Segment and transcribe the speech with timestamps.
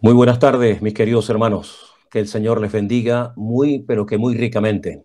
[0.00, 1.92] Muy buenas tardes, mis queridos hermanos.
[2.08, 5.02] Que el Señor les bendiga muy, pero que muy ricamente.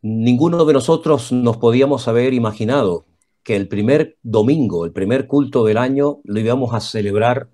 [0.00, 3.06] Ninguno de nosotros nos podíamos haber imaginado
[3.42, 7.48] que el primer domingo, el primer culto del año, lo íbamos a celebrar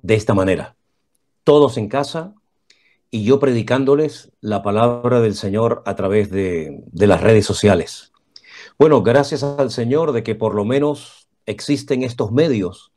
[0.00, 0.76] de esta manera.
[1.44, 2.34] Todos en casa
[3.10, 8.12] y yo predicándoles la palabra del Señor a través de, de las redes sociales.
[8.78, 12.92] Bueno, gracias al Señor de que por lo menos existen estos medios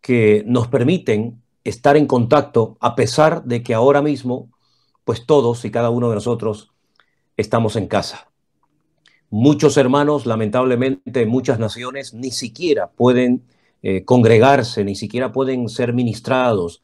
[0.00, 4.50] que nos permiten estar en contacto a pesar de que ahora mismo,
[5.04, 6.70] pues todos y cada uno de nosotros
[7.36, 8.28] estamos en casa.
[9.30, 13.42] Muchos hermanos, lamentablemente, en muchas naciones ni siquiera pueden
[13.82, 16.82] eh, congregarse, ni siquiera pueden ser ministrados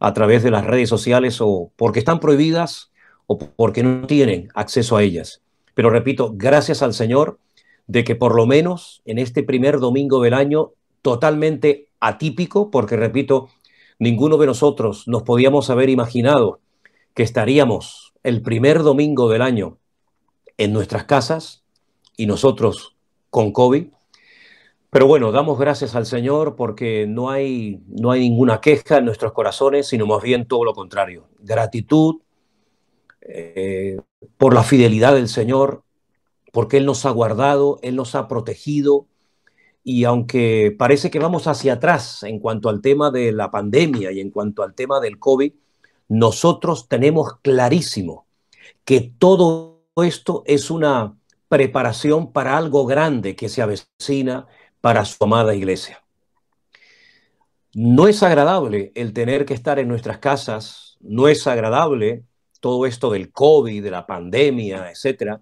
[0.00, 2.90] a través de las redes sociales o porque están prohibidas
[3.26, 5.42] o porque no tienen acceso a ellas.
[5.74, 7.38] Pero repito, gracias al Señor
[7.86, 13.48] de que por lo menos en este primer domingo del año, totalmente atípico, porque repito,
[13.98, 16.60] Ninguno de nosotros nos podíamos haber imaginado
[17.14, 19.78] que estaríamos el primer domingo del año
[20.56, 21.64] en nuestras casas
[22.16, 22.96] y nosotros
[23.30, 23.86] con COVID.
[24.90, 29.32] Pero bueno, damos gracias al Señor porque no hay, no hay ninguna queja en nuestros
[29.32, 31.28] corazones, sino más bien todo lo contrario.
[31.38, 32.20] Gratitud
[33.22, 33.98] eh,
[34.36, 35.82] por la fidelidad del Señor,
[36.52, 39.06] porque Él nos ha guardado, Él nos ha protegido,
[39.84, 44.20] y aunque parece que vamos hacia atrás en cuanto al tema de la pandemia y
[44.20, 45.52] en cuanto al tema del COVID,
[46.08, 48.26] nosotros tenemos clarísimo
[48.84, 51.16] que todo esto es una
[51.48, 54.46] preparación para algo grande que se avecina
[54.80, 56.02] para su amada iglesia.
[57.74, 62.24] No es agradable el tener que estar en nuestras casas, no es agradable
[62.60, 65.40] todo esto del COVID, de la pandemia, etcétera,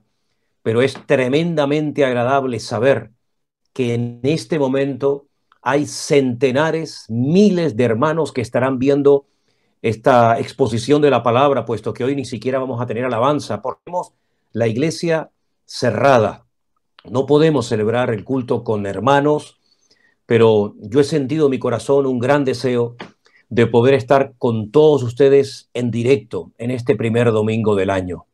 [0.63, 3.11] pero es tremendamente agradable saber
[3.73, 5.27] que en este momento
[5.63, 9.27] hay centenares, miles de hermanos que estarán viendo
[9.83, 13.91] esta exposición de la palabra, puesto que hoy ni siquiera vamos a tener alabanza, porque
[14.53, 15.31] la iglesia
[15.65, 16.47] cerrada.
[17.05, 19.59] No podemos celebrar el culto con hermanos,
[20.27, 22.97] pero yo he sentido en mi corazón un gran deseo
[23.49, 28.27] de poder estar con todos ustedes en directo en este primer domingo del año.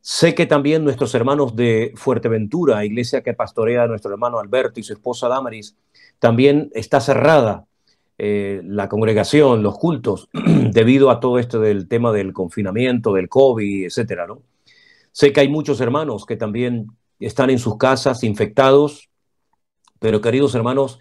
[0.00, 4.82] Sé que también nuestros hermanos de Fuerteventura, iglesia que pastorea a nuestro hermano Alberto y
[4.82, 5.76] su esposa Damaris,
[6.18, 7.66] también está cerrada
[8.16, 10.28] eh, la congregación, los cultos,
[10.72, 14.42] debido a todo esto del tema del confinamiento, del COVID, etcétera, ¿no?
[15.12, 16.88] Sé que hay muchos hermanos que también
[17.20, 19.08] están en sus casas infectados,
[19.98, 21.00] pero queridos hermanos,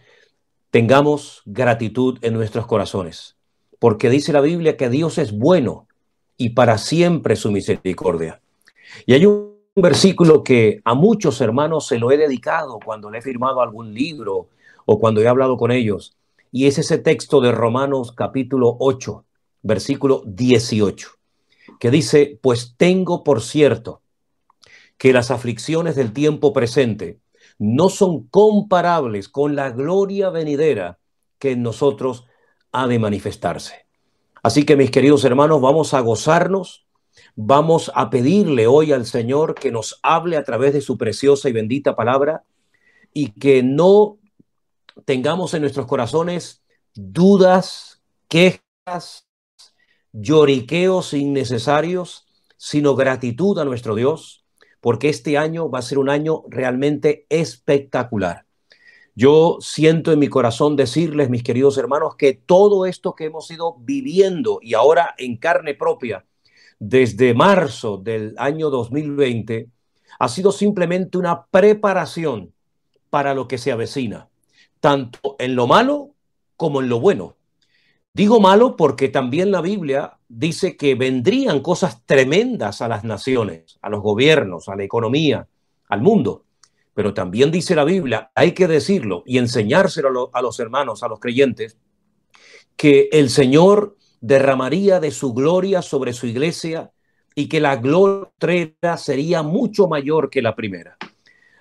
[0.70, 3.36] tengamos gratitud en nuestros corazones,
[3.80, 5.88] porque dice la Biblia que Dios es bueno
[6.36, 8.42] y para siempre su misericordia.
[9.06, 13.22] Y hay un versículo que a muchos hermanos se lo he dedicado cuando le he
[13.22, 14.50] firmado algún libro
[14.86, 16.18] o cuando he hablado con ellos.
[16.52, 19.26] Y es ese texto de Romanos capítulo 8,
[19.62, 21.10] versículo 18,
[21.80, 24.02] que dice, pues tengo por cierto
[24.98, 27.20] que las aflicciones del tiempo presente
[27.60, 31.00] no son comparables con la gloria venidera
[31.38, 32.26] que en nosotros
[32.72, 33.86] ha de manifestarse.
[34.42, 36.87] Así que mis queridos hermanos, vamos a gozarnos
[37.36, 41.54] Vamos a pedirle hoy al Señor que nos hable a través de su preciosa y
[41.54, 42.44] bendita palabra
[43.14, 44.18] y que no
[45.06, 46.64] tengamos en nuestros corazones
[46.94, 49.28] dudas, quejas,
[50.12, 52.26] lloriqueos innecesarios,
[52.58, 54.46] sino gratitud a nuestro Dios,
[54.82, 58.46] porque este año va a ser un año realmente espectacular.
[59.16, 63.76] Yo siento en mi corazón decirles, mis queridos hermanos, que todo esto que hemos ido
[63.80, 66.26] viviendo y ahora en carne propia,
[66.80, 69.70] desde marzo del año 2020
[70.20, 72.54] ha sido simplemente una preparación
[73.10, 74.30] para lo que se avecina,
[74.80, 76.12] tanto en lo malo
[76.56, 77.36] como en lo bueno.
[78.14, 83.90] Digo malo porque también la Biblia dice que vendrían cosas tremendas a las naciones, a
[83.90, 85.48] los gobiernos, a la economía,
[85.88, 86.44] al mundo.
[86.96, 91.20] Pero también dice la Biblia, hay que decirlo y enseñárselo a, los hermanos, a los
[91.20, 91.78] creyentes,
[92.76, 96.92] que el Señor derramaría de su gloria sobre su iglesia
[97.36, 100.98] y que la gloria sería mucho mayor que la primera.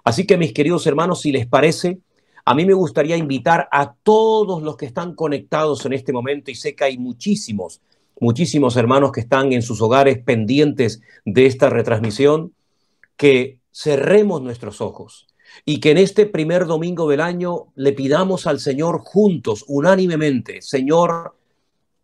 [0.05, 1.99] Así que mis queridos hermanos, si les parece,
[2.45, 6.55] a mí me gustaría invitar a todos los que están conectados en este momento, y
[6.55, 7.81] sé que hay muchísimos,
[8.21, 12.55] muchísimos hermanos que están en sus hogares pendientes de esta retransmisión,
[13.17, 15.27] que cerremos nuestros ojos
[15.65, 21.35] y que en este primer domingo del año le pidamos al Señor juntos, unánimemente, Señor,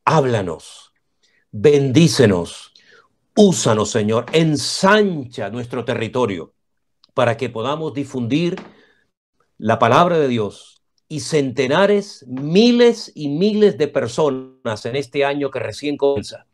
[0.04, 0.92] háblanos,
[1.50, 2.72] bendícenos,
[3.36, 6.54] úsanos, Señor, ensancha nuestro territorio
[7.14, 8.60] para que podamos difundir
[9.58, 15.58] la palabra de Dios y centenares, miles y miles de personas en este año que
[15.58, 16.46] recién comienza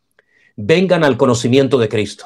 [0.60, 2.24] vengan al conocimiento de Cristo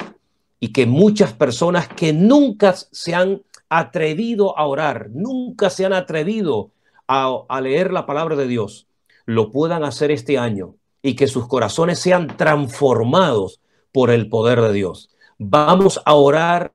[0.58, 6.72] y que muchas personas que nunca se han atrevido a orar, nunca se han atrevido
[7.06, 8.88] a, a leer la palabra de Dios,
[9.26, 13.60] lo puedan hacer este año y que sus corazones sean transformados
[13.90, 15.10] por el poder de Dios.
[15.38, 16.72] Vamos a orar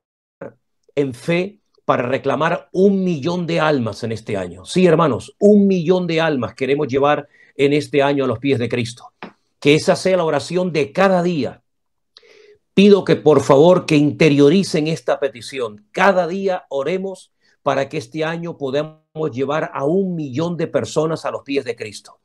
[0.94, 4.66] en fe para reclamar un millón de almas en este año.
[4.66, 8.68] Sí, hermanos, un millón de almas queremos llevar en este año a los pies de
[8.68, 9.12] Cristo.
[9.58, 11.62] Que esa sea la oración de cada día.
[12.74, 15.86] Pido que por favor que interioricen esta petición.
[15.90, 17.32] Cada día oremos
[17.62, 21.74] para que este año podamos llevar a un millón de personas a los pies de
[21.74, 22.20] Cristo.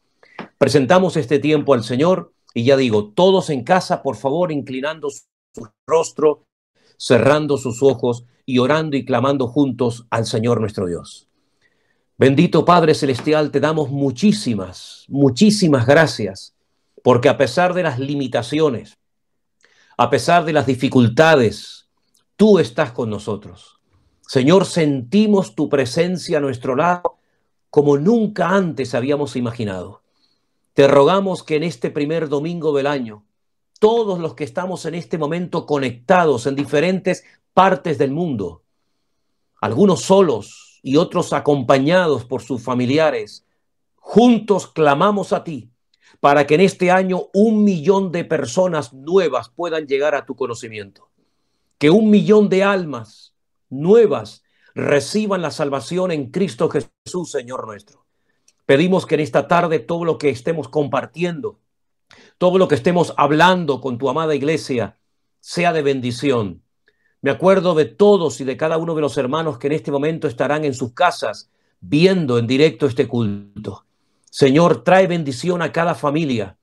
[0.58, 5.68] Presentamos este tiempo al Señor y ya digo, todos en casa, por favor, inclinando su
[5.88, 6.46] rostro,
[6.98, 11.28] cerrando sus ojos y orando y clamando juntos al Señor nuestro Dios.
[12.18, 16.56] Bendito Padre Celestial, te damos muchísimas, muchísimas gracias,
[17.04, 18.98] porque a pesar de las limitaciones,
[19.98, 21.90] a pesar de las dificultades,
[22.36, 23.80] tú estás con nosotros.
[24.28, 27.18] Señor, sentimos tu presencia a nuestro lado
[27.70, 30.03] como nunca antes habíamos imaginado.
[30.74, 33.26] Te rogamos que en este primer domingo del año,
[33.80, 37.24] todos los que estamos en este momento conectados en diferentes
[37.54, 38.64] partes del mundo,
[39.62, 43.46] algunos solos y otros acompañados por sus familiares,
[43.98, 45.70] juntos clamamos a ti
[46.20, 51.10] para que en este año un millón de personas nuevas puedan llegar a tu conocimiento.
[51.78, 53.36] Que un millón de almas
[53.70, 54.44] nuevas
[54.74, 58.03] reciban la salvación en Cristo Jesús, Señor nuestro.
[58.66, 61.60] Pedimos que en esta tarde todo lo que estemos compartiendo,
[62.38, 64.98] todo lo que estemos hablando con tu amada iglesia,
[65.40, 66.64] sea de bendición
[67.24, 70.28] me acuerdo de todos y de cada uno de los hermanos que en este momento
[70.28, 71.50] estarán en sus casas
[71.80, 73.86] viendo en directo este culto.
[74.30, 76.58] Señor, trae bendición a cada familia,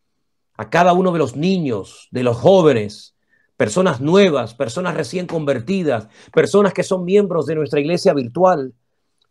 [0.58, 3.16] a cada uno de los niños, de los jóvenes,
[3.56, 8.74] personas nuevas, personas recién convertidas, personas que son miembros de nuestra iglesia virtual.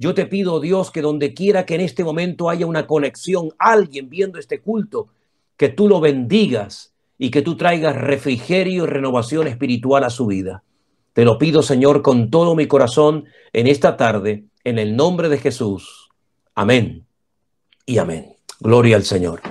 [0.02, 4.10] Yo te pido, Dios, que donde quiera que en este momento haya una conexión, alguien
[4.10, 5.10] viendo este culto,
[5.58, 10.64] que tú lo bendigas y que tú traigas refrigerio y renovación espiritual a su vida.
[11.12, 15.38] Te lo pido, Señor, con todo mi corazón en esta tarde, en el nombre de
[15.38, 16.08] Jesús.
[16.56, 17.06] Amén
[17.86, 18.38] y amén.
[18.62, 19.42] Gloria al Señor.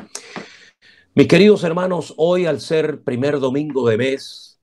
[1.15, 4.59] Mis queridos hermanos, hoy al ser primer domingo de mes,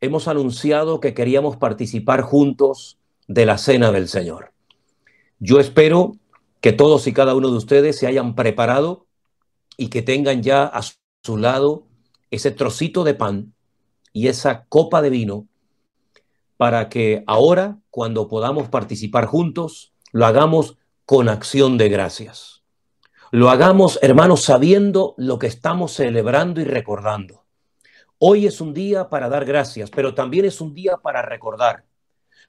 [0.00, 2.98] hemos anunciado que queríamos participar juntos
[3.28, 4.57] de la cena del Señor.
[5.40, 6.16] Yo espero
[6.60, 9.06] que todos y cada uno de ustedes se hayan preparado
[9.76, 11.86] y que tengan ya a su lado
[12.30, 13.54] ese trocito de pan
[14.12, 15.46] y esa copa de vino
[16.56, 22.64] para que ahora, cuando podamos participar juntos, lo hagamos con acción de gracias.
[23.30, 27.44] Lo hagamos, hermanos, sabiendo lo que estamos celebrando y recordando.
[28.18, 31.84] Hoy es un día para dar gracias, pero también es un día para recordar,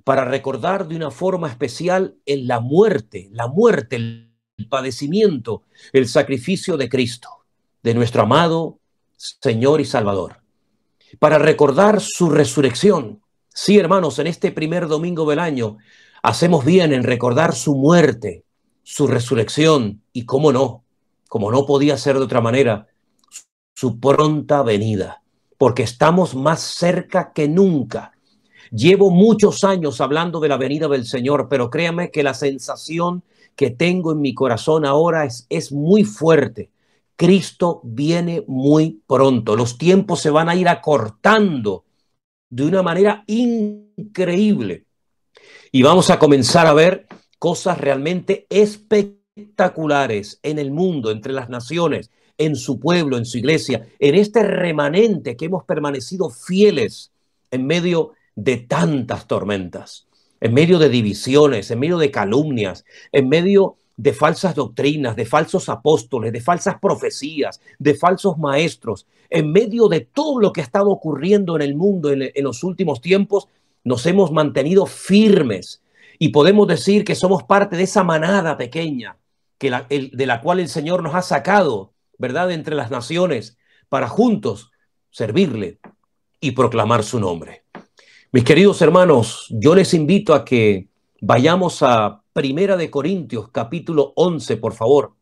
[0.04, 5.64] para recordar de una forma especial en la muerte, la muerte, el padecimiento,
[5.94, 7.30] el sacrificio de Cristo,
[7.84, 8.80] de nuestro amado
[9.16, 10.42] Señor y Salvador,
[11.20, 13.22] para recordar su resurrección,
[13.62, 15.80] Sí, hermanos, en este primer domingo del año
[16.24, 18.46] hacemos bien en recordar su muerte,
[18.84, 20.86] su resurrección y, cómo no,
[21.28, 22.88] como no podía ser de otra manera,
[23.76, 25.24] su pronta venida,
[25.58, 28.14] porque estamos más cerca que nunca.
[28.72, 33.24] Llevo muchos años hablando de la venida del Señor, pero créame que la sensación
[33.56, 36.70] que tengo en mi corazón ahora es, es muy fuerte.
[37.16, 41.84] Cristo viene muy pronto, los tiempos se van a ir acortando
[42.50, 44.86] de una manera increíble.
[45.72, 47.08] Y vamos a comenzar a ver
[47.38, 53.86] cosas realmente espectaculares en el mundo, entre las naciones, en su pueblo, en su iglesia,
[54.00, 57.12] en este remanente que hemos permanecido fieles
[57.52, 60.08] en medio de tantas tormentas,
[60.42, 65.68] en medio de divisiones, en medio de calumnias, en medio de falsas doctrinas, de falsos
[65.68, 70.90] apóstoles, de falsas profecías, de falsos maestros, en medio de todo lo que ha estado
[70.90, 73.50] ocurriendo en el mundo en, los últimos tiempos,
[73.84, 75.82] nos hemos mantenido firmes
[76.18, 79.18] y podemos decir que somos parte de esa manada pequeña
[79.58, 83.58] que de la cual el Señor nos ha sacado, ¿verdad?, entre las naciones
[83.90, 84.72] para juntos
[85.12, 85.80] servirle
[86.40, 87.66] y proclamar su nombre.
[88.32, 90.88] Mis queridos hermanos, yo les invito a que
[91.20, 95.16] vayamos a Primera de Corintios capítulo 11, por favor.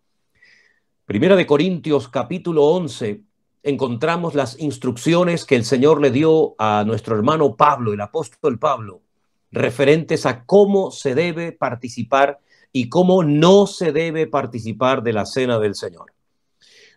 [1.05, 3.21] Primera de Corintios capítulo 11
[3.63, 8.99] encontramos las instrucciones que el Señor le dio a nuestro hermano Pablo, el apóstol Pablo,
[9.51, 12.41] referentes a cómo se debe participar
[12.73, 16.11] y cómo no se debe participar de la cena del Señor.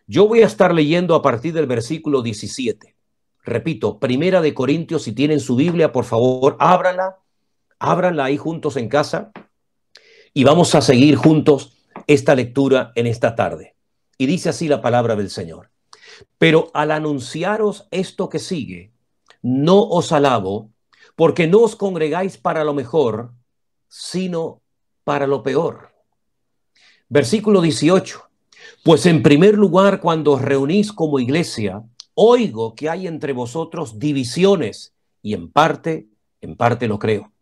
[0.09, 2.90] Yo voy a estar leyendo a partir del versículo 17.
[3.43, 7.19] Repito, Primera de Corintios, si tienen su Biblia, por favor, ábranla,
[7.79, 9.33] ábranla ahí juntos en casa
[10.35, 13.75] y vamos a seguir juntos esta lectura en esta tarde.
[14.19, 15.71] Y dice así la palabra del Señor.
[16.39, 18.93] Pero al anunciaros esto que sigue,
[19.43, 20.71] no os alabo,
[21.17, 23.33] porque no os congregáis para lo mejor,
[23.89, 24.61] sino
[25.05, 25.91] para lo peor.
[27.09, 28.23] Versículo 18.
[28.85, 31.83] Pues en primer lugar, cuando os reunís como iglesia,
[32.23, 36.07] oigo que hay entre vosotros divisiones, y en parte,
[36.43, 37.33] en parte lo creo.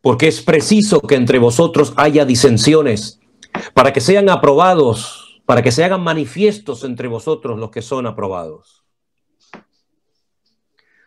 [0.00, 3.18] Porque es preciso que entre vosotros haya disensiones,
[3.74, 8.84] para que sean aprobados, para que se hagan manifiestos entre vosotros los que son aprobados.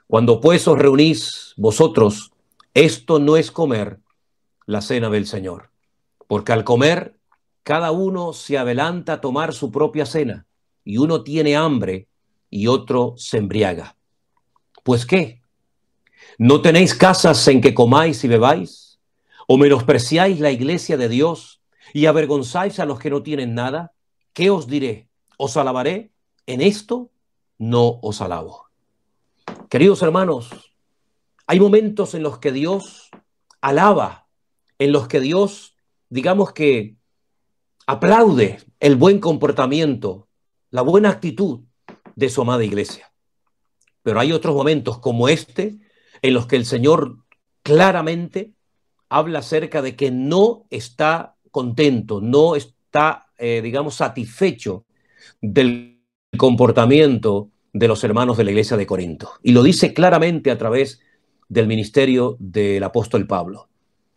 [0.07, 2.33] Cuando pues os reunís vosotros,
[2.73, 4.01] esto no es comer
[4.65, 5.69] la cena del Señor,
[6.27, 7.17] porque al comer
[7.63, 10.47] cada uno se adelanta a tomar su propia cena,
[10.83, 12.07] y uno tiene hambre
[12.49, 13.95] y otro se embriaga.
[14.83, 15.41] Pues qué,
[16.37, 18.99] ¿no tenéis casas en que comáis y bebáis?
[19.47, 21.61] ¿O menospreciáis la iglesia de Dios
[21.93, 23.93] y avergonzáis a los que no tienen nada?
[24.33, 25.09] ¿Qué os diré?
[25.37, 26.11] ¿Os alabaré?
[26.45, 27.11] En esto
[27.57, 28.67] no os alabo.
[29.69, 30.73] Queridos hermanos,
[31.47, 33.09] hay momentos en los que Dios
[33.61, 34.27] alaba,
[34.79, 35.75] en los que Dios,
[36.09, 36.95] digamos que
[37.85, 40.27] aplaude el buen comportamiento,
[40.71, 41.61] la buena actitud
[42.15, 43.11] de su amada iglesia.
[44.03, 45.77] Pero hay otros momentos como este
[46.21, 47.17] en los que el Señor
[47.61, 48.53] claramente
[49.09, 54.85] habla acerca de que no está contento, no está, eh, digamos, satisfecho
[55.41, 56.01] del
[56.37, 59.31] comportamiento de los hermanos de la iglesia de Corinto.
[59.43, 61.01] Y lo dice claramente a través
[61.49, 63.67] del ministerio del apóstol Pablo.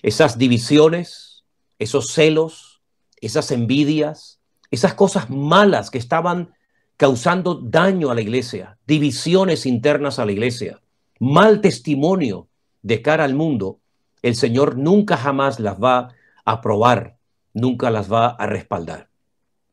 [0.02, 1.44] Esas divisiones,
[1.78, 2.82] esos celos,
[3.20, 4.40] esas envidias,
[4.74, 6.54] esas cosas malas que estaban
[6.96, 10.80] causando daño a la iglesia, divisiones internas a la iglesia,
[11.18, 12.48] mal testimonio
[12.82, 13.80] de cara al mundo,
[14.22, 15.98] el Señor nunca jamás las va
[16.44, 17.16] a aprobar,
[17.52, 19.08] nunca las va a respaldar.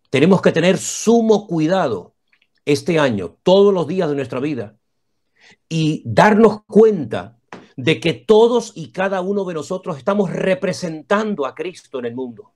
[0.10, 2.13] Tenemos que tener sumo cuidado
[2.65, 4.75] este año, todos los días de nuestra vida,
[5.70, 7.38] y darnos cuenta
[7.75, 12.53] de que todos y cada uno de nosotros estamos representando a Cristo en el mundo.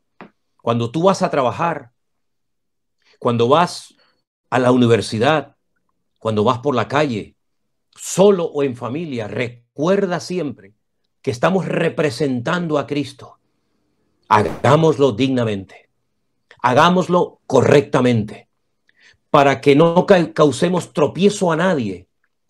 [0.62, 1.92] Cuando tú vas a trabajar,
[3.20, 3.96] cuando vas
[4.50, 5.56] a la universidad,
[6.20, 7.36] cuando vas por la calle,
[7.96, 10.74] solo o en familia, recuerda siempre
[11.22, 13.40] que estamos representando a Cristo.
[14.28, 15.90] Hagámoslo dignamente,
[16.62, 18.50] hagámoslo correctamente,
[19.30, 22.08] para que no causemos tropiezo a nadie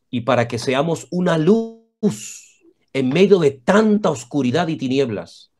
[0.09, 5.51] y para que seamos una luz en medio de tanta oscuridad y tinieblas,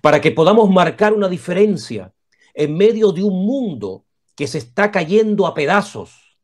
[0.00, 2.12] para que podamos marcar una diferencia
[2.54, 6.38] en medio de un mundo que se está cayendo a pedazos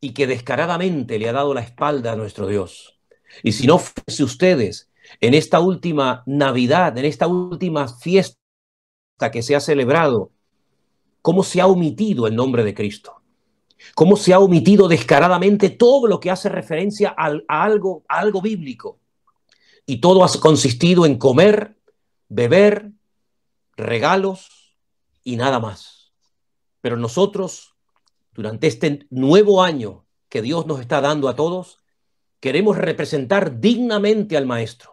[0.00, 2.98] y que descaradamente le ha dado la espalda a nuestro Dios.
[3.42, 8.36] Y si no fuese ustedes en esta última Navidad, en esta última fiesta
[9.32, 10.32] que se ha celebrado,
[11.22, 13.22] cómo se ha omitido el nombre de Cristo,
[13.94, 18.98] cómo se ha omitido descaradamente todo lo que hace referencia a, algo, a algo bíblico.
[19.86, 21.76] Y todo ha consistido en comer,
[22.28, 22.92] beber,
[23.76, 24.76] regalos
[25.24, 25.99] y nada más.
[26.80, 27.74] Pero nosotros,
[28.32, 31.78] durante este nuevo año que Dios nos está dando a todos,
[32.40, 34.92] queremos representar dignamente al Maestro.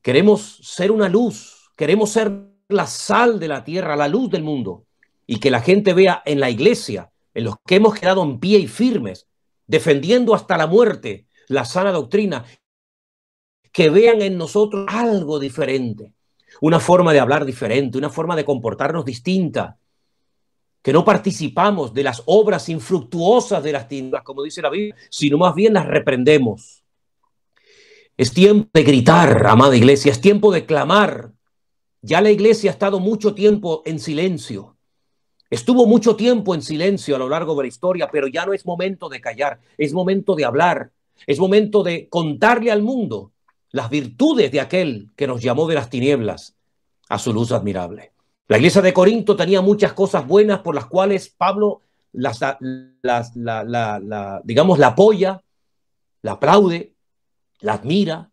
[0.00, 2.32] Queremos ser una luz, queremos ser
[2.68, 4.86] la sal de la tierra, la luz del mundo,
[5.26, 8.58] y que la gente vea en la iglesia, en los que hemos quedado en pie
[8.58, 9.26] y firmes,
[9.66, 12.44] defendiendo hasta la muerte la sana doctrina,
[13.72, 16.14] que vean en nosotros algo diferente,
[16.60, 19.78] una forma de hablar diferente, una forma de comportarnos distinta,
[20.88, 25.36] que no participamos de las obras infructuosas de las tiendas, como dice la Biblia, sino
[25.36, 26.82] más bien las reprendemos.
[28.16, 31.32] Es tiempo de gritar, amada iglesia, es tiempo de clamar.
[32.00, 34.78] Ya la iglesia ha estado mucho tiempo en silencio.
[35.50, 38.64] Estuvo mucho tiempo en silencio a lo largo de la historia, pero ya no es
[38.64, 40.92] momento de callar, es momento de hablar,
[41.26, 43.32] es momento de contarle al mundo
[43.72, 46.56] las virtudes de aquel que nos llamó de las tinieblas
[47.10, 48.12] a su luz admirable.
[48.48, 52.40] La iglesia de Corinto tenía muchas cosas buenas por las cuales Pablo las,
[53.02, 55.42] la, digamos, la apoya,
[56.22, 56.94] la aplaude,
[57.60, 58.30] la admira,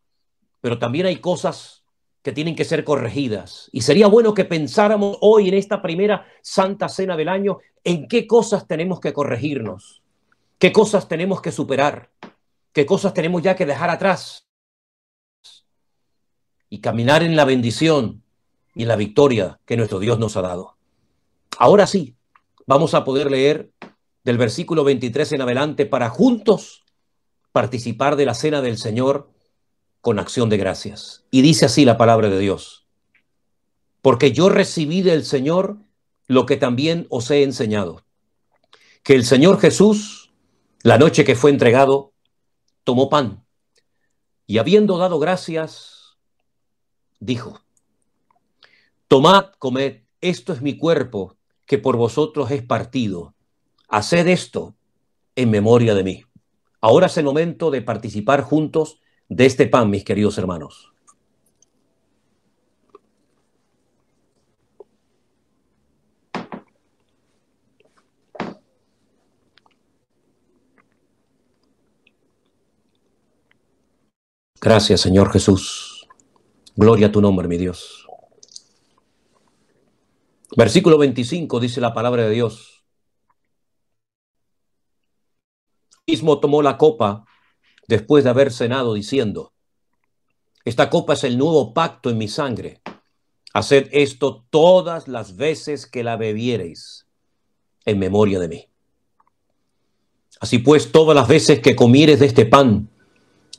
[0.62, 1.84] pero también hay cosas
[2.22, 3.70] que tienen que ser corregidas.
[3.74, 8.26] Y sería bueno que pensáramos hoy en esta primera Santa Cena del año en qué
[8.26, 10.02] cosas tenemos que corregirnos,
[10.58, 12.10] qué cosas tenemos que superar,
[12.72, 14.48] qué cosas tenemos ya que dejar atrás
[16.70, 18.24] y caminar en la bendición
[18.76, 20.78] y la victoria que nuestro Dios nos ha dado.
[21.58, 22.16] Ahora sí,
[22.68, 23.72] vamos a poder leer
[24.24, 26.84] del versículo 23 en adelante para juntos
[27.52, 29.32] participar de la cena del Señor
[30.02, 31.26] con acción de gracias.
[31.32, 32.86] Y dice así la palabra de Dios.
[34.02, 35.78] Porque yo recibí del Señor
[36.28, 38.04] lo que también os he enseñado.
[39.04, 40.34] Que el Señor Jesús,
[40.84, 42.14] la noche que fue entregado,
[42.84, 43.46] tomó pan
[44.48, 46.18] y habiendo dado gracias,
[47.20, 47.65] dijo,
[49.08, 53.36] Tomad, comed, esto es mi cuerpo que por vosotros es partido.
[53.88, 54.76] Haced esto
[55.36, 56.24] en memoria de mí.
[56.82, 60.92] Ahora es el momento de participar juntos de este pan, mis queridos hermanos.
[74.60, 76.08] Gracias, Señor Jesús.
[76.76, 78.05] Gloria a tu nombre, mi Dios.
[80.56, 82.86] Versículo 25 dice la palabra de Dios.
[86.08, 87.26] Mismo tomó la copa
[87.88, 89.54] después de haber cenado diciendo,
[90.64, 92.82] esta copa es el nuevo pacto en mi sangre.
[93.54, 97.06] Haced esto todas las veces que la bebiereis
[97.86, 98.70] en memoria de mí.
[100.40, 102.90] Así pues, todas las veces que comieres de este pan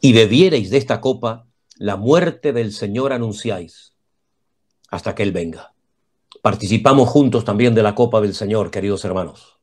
[0.01, 3.95] y bebiereis de esta copa, la muerte del Señor anunciáis
[4.89, 5.76] hasta que Él venga.
[6.43, 9.59] Participamos juntos también de la copa del Señor, queridos hermanos.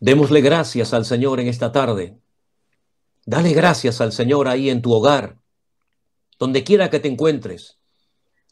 [0.00, 2.18] Démosle gracias al Señor en esta tarde.
[3.24, 5.38] Dale gracias al Señor ahí en tu hogar,
[6.38, 7.78] donde quiera que te encuentres.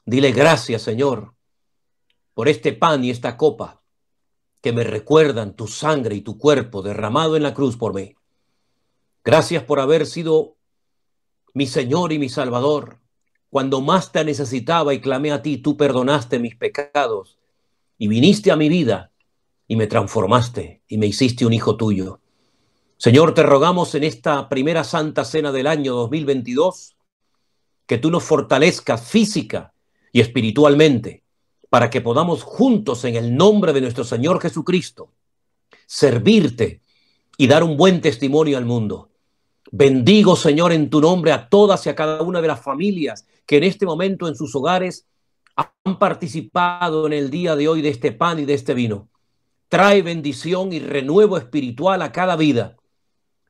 [0.07, 1.35] Dile gracias, Señor,
[2.35, 3.83] por este pan y esta copa
[4.61, 8.15] que me recuerdan tu sangre y tu cuerpo derramado en la cruz por mí.
[9.25, 10.57] Gracias por haber sido
[11.55, 12.99] mi Señor y mi Salvador.
[13.49, 17.39] Cuando más te necesitaba y clamé a ti, tú perdonaste mis pecados
[17.99, 19.13] y viniste a mi vida
[19.67, 22.21] y me transformaste y me hiciste un hijo tuyo.
[22.97, 26.97] Señor, te rogamos en esta primera santa cena del año 2022
[27.87, 29.75] que tú nos fortalezcas física
[30.13, 31.25] y espiritualmente
[31.69, 35.13] para que podamos juntos en el nombre de nuestro Señor Jesucristo
[35.87, 36.83] servirte
[37.37, 39.10] y dar un buen testimonio al mundo.
[39.73, 43.59] Bendigo, Señor, en tu nombre a todas y a cada una de las familias que
[43.59, 45.07] en este momento en sus hogares
[45.55, 49.09] han participado en el día de hoy de este pan y de este vino.
[49.69, 52.77] Trae bendición y renuevo espiritual a cada vida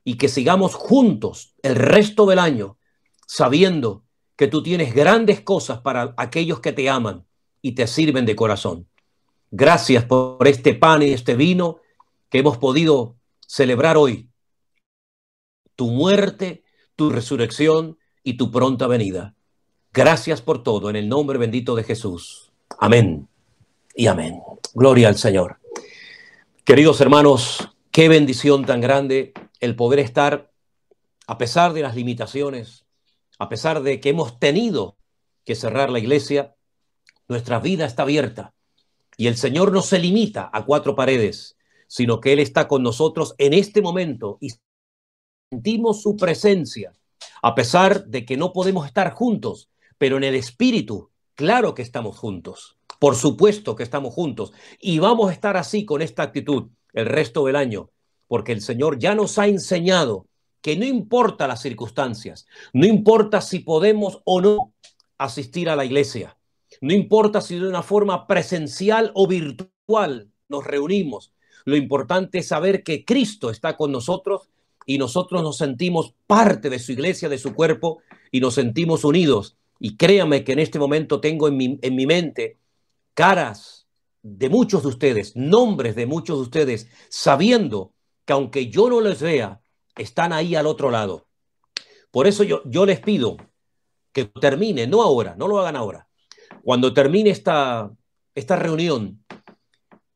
[0.03, 2.77] y que sigamos juntos el resto del año
[3.25, 4.03] sabiendo
[4.35, 7.25] que tú tienes grandes cosas para aquellos que te aman
[7.61, 8.87] y te sirven de corazón.
[9.49, 11.77] Gracias por este pan y este vino
[12.29, 13.15] que hemos podido
[13.47, 14.30] celebrar hoy.
[15.75, 16.63] Tu muerte,
[16.95, 19.35] tu resurrección y tu pronta venida.
[19.93, 22.51] Gracias por todo en el nombre bendito de Jesús.
[22.79, 23.27] Amén
[23.95, 24.41] y amén.
[24.73, 25.59] Gloria al Señor.
[26.63, 30.51] Queridos hermanos, qué bendición tan grande el poder estar,
[31.27, 32.85] a pesar de las limitaciones,
[33.37, 34.97] a pesar de que hemos tenido
[35.43, 36.55] que cerrar la iglesia,
[37.27, 38.53] nuestra vida está abierta
[39.17, 41.57] y el Señor no se limita a cuatro paredes,
[41.87, 44.51] sino que Él está con nosotros en este momento y
[45.51, 46.93] sentimos su presencia,
[47.41, 52.17] a pesar de que no podemos estar juntos, pero en el Espíritu, claro que estamos
[52.17, 52.77] juntos.
[52.99, 57.45] Por supuesto que estamos juntos y vamos a estar así con esta actitud el resto
[57.45, 57.89] del año,
[58.27, 60.25] porque el Señor ya nos ha enseñado
[60.61, 64.73] que no importa las circunstancias, no importa si podemos o no
[65.17, 66.37] asistir a la iglesia,
[66.79, 71.33] no importa si de una forma presencial o virtual nos reunimos.
[71.65, 74.47] Lo importante es saber que Cristo está con nosotros
[74.91, 79.55] y nosotros nos sentimos parte de su iglesia, de su cuerpo y nos sentimos unidos.
[79.79, 82.57] Y créame que en este momento tengo en mi, en mi mente
[83.13, 83.87] caras
[84.21, 87.93] de muchos de ustedes, nombres de muchos de ustedes, sabiendo
[88.25, 89.61] que aunque yo no les vea,
[89.95, 91.25] están ahí al otro lado.
[92.11, 93.37] Por eso yo, yo les pido
[94.11, 96.09] que termine, no ahora, no lo hagan ahora,
[96.63, 97.89] cuando termine esta,
[98.35, 99.23] esta reunión,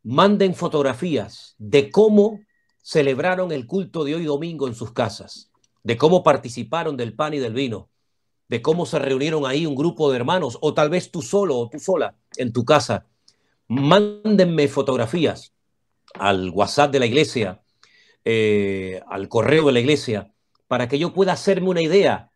[0.04, 2.42] manden fotografías de cómo
[2.86, 5.50] celebraron el culto de hoy domingo en sus casas,
[5.82, 7.90] de cómo participaron del pan y del vino,
[8.48, 11.68] de cómo se reunieron ahí un grupo de hermanos, o tal vez tú solo o
[11.68, 13.08] tú sola en tu casa.
[13.68, 15.56] Mándenme fotografías
[16.14, 17.64] al WhatsApp de la iglesia,
[18.24, 20.32] eh, al correo de la iglesia,
[20.68, 22.30] para que yo pueda hacerme una idea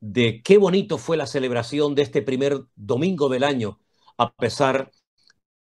[0.00, 3.80] de qué bonito fue la celebración de este primer domingo del año,
[4.18, 4.92] a pesar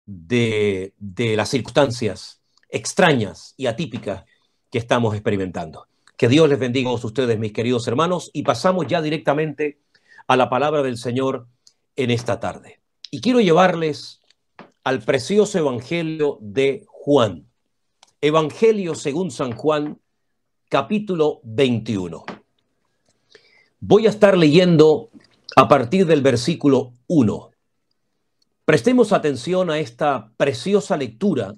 [0.07, 0.95] de,
[1.37, 2.41] las circunstancias
[2.75, 4.25] extrañas y atípicas
[4.69, 5.87] que estamos experimentando.
[6.17, 9.79] Que Dios les bendiga a ustedes, mis queridos hermanos, y pasamos ya directamente
[10.27, 11.47] a la palabra del Señor
[11.95, 12.81] en esta tarde.
[13.11, 14.19] Y quiero llevarles
[14.83, 17.47] al precioso Evangelio de Juan.
[18.19, 20.01] Evangelio según San Juan,
[20.67, 22.25] capítulo 21.
[23.79, 25.11] Voy a estar leyendo
[25.55, 27.51] a partir del versículo 1.
[28.65, 31.55] Prestemos atención a esta preciosa lectura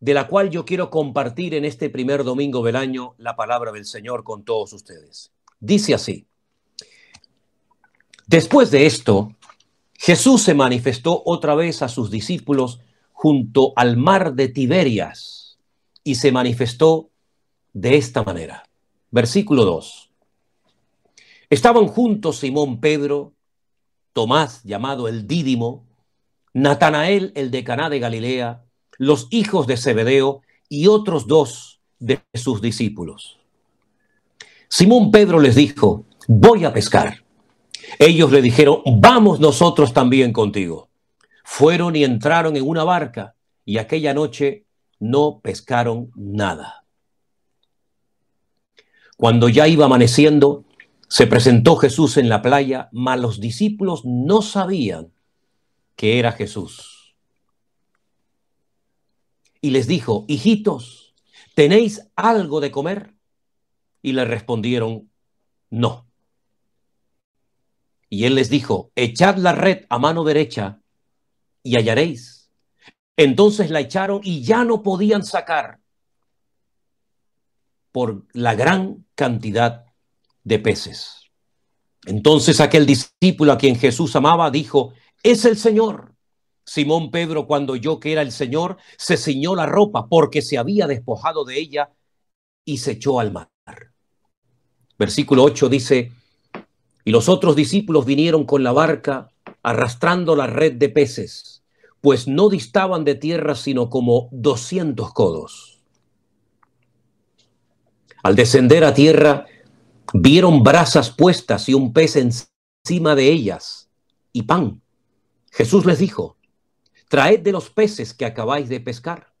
[0.00, 3.84] de la cual yo quiero compartir en este primer domingo del año la palabra del
[3.84, 5.30] Señor con todos ustedes.
[5.60, 6.26] Dice así,
[8.26, 9.36] después de esto,
[9.98, 12.80] Jesús se manifestó otra vez a sus discípulos
[13.12, 15.58] junto al mar de Tiberias
[16.02, 17.10] y se manifestó
[17.74, 18.64] de esta manera.
[19.10, 20.10] Versículo 2.
[21.50, 23.34] Estaban juntos Simón Pedro,
[24.14, 25.86] Tomás llamado el Dídimo,
[26.54, 28.64] Natanael el de Caná de Galilea,
[29.00, 33.40] los hijos de Zebedeo y otros dos de sus discípulos.
[34.68, 37.24] Simón Pedro les dijo, voy a pescar.
[37.98, 40.90] Ellos le dijeron, vamos nosotros también contigo.
[41.44, 43.34] Fueron y entraron en una barca
[43.64, 44.66] y aquella noche
[44.98, 46.84] no pescaron nada.
[49.16, 50.66] Cuando ya iba amaneciendo,
[51.08, 55.10] se presentó Jesús en la playa, mas los discípulos no sabían
[55.96, 56.89] que era Jesús
[59.60, 61.14] y les dijo, hijitos,
[61.54, 63.14] ¿tenéis algo de comer?
[64.02, 65.10] Y le respondieron,
[65.68, 66.06] no.
[68.08, 70.80] Y él les dijo, echad la red a mano derecha
[71.62, 72.50] y hallaréis.
[73.16, 75.80] Entonces la echaron y ya no podían sacar
[77.92, 79.84] por la gran cantidad
[80.42, 81.30] de peces.
[82.06, 86.09] Entonces aquel discípulo a quien Jesús amaba dijo, es el Señor.
[86.64, 90.86] Simón Pedro, cuando oyó que era el Señor, se ciñó la ropa porque se había
[90.86, 91.90] despojado de ella
[92.64, 93.50] y se echó al mar.
[94.98, 96.12] Versículo 8 dice,
[97.04, 99.30] y los otros discípulos vinieron con la barca
[99.62, 101.62] arrastrando la red de peces,
[102.00, 105.80] pues no distaban de tierra sino como doscientos codos.
[108.22, 109.46] Al descender a tierra,
[110.12, 113.88] vieron brasas puestas y un pez encima de ellas
[114.32, 114.82] y pan.
[115.50, 116.36] Jesús les dijo,
[117.10, 119.34] traed de los peces que acabáis de pescar.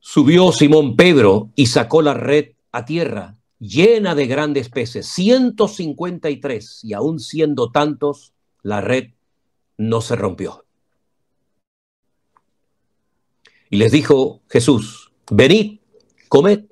[0.00, 6.92] Subió Simón Pedro y sacó la red a tierra, llena de grandes peces, 153, y
[6.92, 9.12] aún siendo tantos, la red
[9.78, 10.64] no se rompió.
[13.70, 15.78] Y les dijo Jesús, venid,
[16.28, 16.64] comed.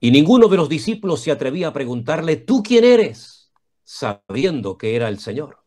[0.00, 3.38] Y ninguno de los discípulos se atrevía a preguntarle, ¿tú quién eres?
[3.84, 5.64] sabiendo que era el Señor.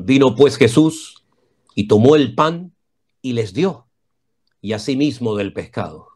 [0.00, 1.22] Vino pues Jesús
[1.74, 2.72] y tomó el pan
[3.22, 3.86] y les dio,
[4.60, 6.08] y asimismo del pescado.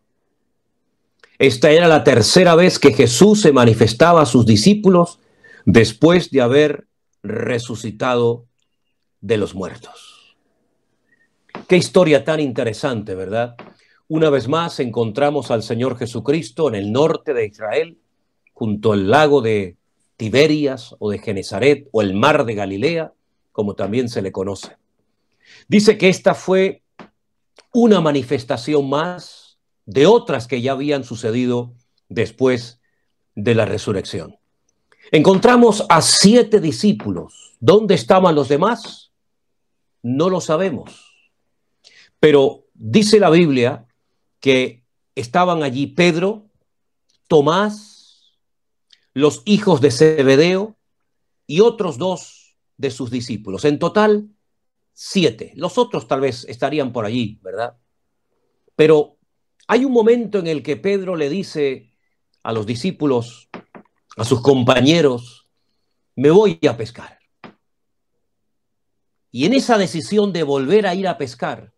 [1.38, 5.18] Esta era la tercera vez que Jesús se manifestaba a sus discípulos
[5.64, 6.87] después de haber
[7.23, 8.47] resucitado
[9.21, 10.37] de los muertos.
[11.68, 13.57] Qué historia tan interesante, ¿verdad?
[14.09, 17.99] Una vez más encontramos al Señor Jesucristo en el norte de Israel,
[18.53, 19.77] junto al lago de
[20.16, 23.12] Tiberias o de Genezaret o el mar de Galilea,
[23.53, 24.77] como también se le conoce.
[25.69, 26.83] Dice que esta fue
[27.73, 31.75] una manifestación más de otras que ya habían sucedido
[32.09, 32.81] después
[33.35, 34.37] de la resurrección.
[35.11, 37.57] Encontramos a siete discípulos.
[37.61, 39.12] ¿Dónde estaban los demás?
[40.03, 41.12] No lo sabemos.
[42.19, 43.87] Pero dice la Biblia
[44.41, 44.85] que
[45.15, 46.47] estaban allí Pedro,
[47.29, 48.38] Tomás,
[49.15, 50.77] los hijos de Zebedeo
[51.47, 52.41] y otros dos
[52.83, 53.64] de sus discípulos.
[53.64, 54.29] En total,
[54.92, 55.53] siete.
[55.55, 57.79] Los otros tal vez estarían por allí, ¿verdad?
[58.75, 59.18] Pero
[59.68, 61.92] hay un momento en el que Pedro le dice
[62.42, 63.49] a los discípulos,
[64.16, 65.47] a sus compañeros,
[66.16, 67.21] me voy a pescar.
[69.31, 71.73] Y en esa decisión de volver a ir a pescar,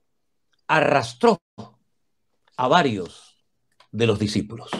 [0.66, 1.38] arrastró
[2.56, 3.44] a varios
[3.92, 4.70] de los discípulos.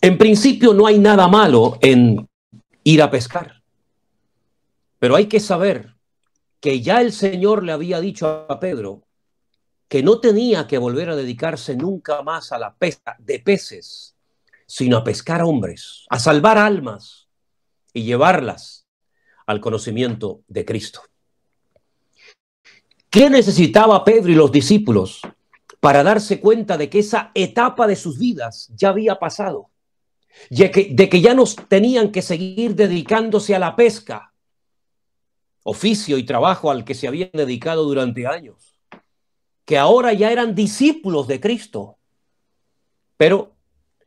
[0.00, 2.28] En principio no hay nada malo en
[2.84, 3.55] ir a pescar.
[5.06, 5.94] Pero hay que saber
[6.58, 9.06] que ya el Señor le había dicho a Pedro
[9.86, 14.16] que no tenía que volver a dedicarse nunca más a la pesca de peces,
[14.66, 17.28] sino a pescar hombres, a salvar almas
[17.92, 18.88] y llevarlas
[19.46, 21.02] al conocimiento de Cristo.
[23.08, 25.20] ¿Qué necesitaba Pedro y los discípulos
[25.78, 29.70] para darse cuenta de que esa etapa de sus vidas ya había pasado?
[30.50, 34.32] De que, de que ya no tenían que seguir dedicándose a la pesca,
[35.68, 38.78] oficio y trabajo al que se habían dedicado durante años,
[39.64, 41.98] que ahora ya eran discípulos de Cristo,
[43.18, 43.56] Pero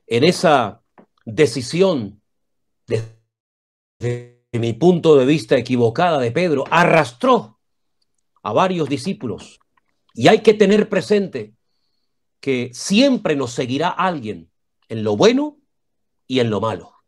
[0.05, 0.83] en esa
[1.25, 2.21] decisión,
[2.87, 7.59] desde mi punto de vista equivocada de Pedro, arrastró
[8.43, 9.59] a varios discípulos.
[10.13, 11.55] Y hay que tener presente
[12.39, 14.51] que siempre nos seguirá alguien
[14.89, 15.57] en lo bueno
[16.27, 16.98] y en lo malo.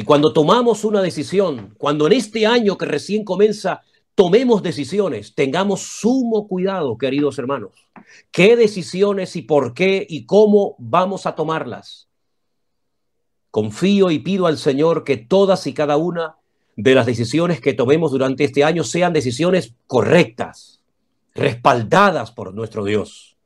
[0.00, 3.82] Y cuando tomamos una decisión, cuando en este año que recién comienza
[4.14, 7.72] tomemos decisiones, tengamos sumo cuidado, queridos hermanos.
[8.30, 12.08] ¿Qué decisiones y por qué y cómo vamos a tomarlas?
[13.50, 16.36] Confío y pido al Señor que todas y cada una
[16.76, 20.80] de las decisiones que tomemos durante este año sean decisiones correctas,
[21.34, 23.36] respaldadas por nuestro Dios.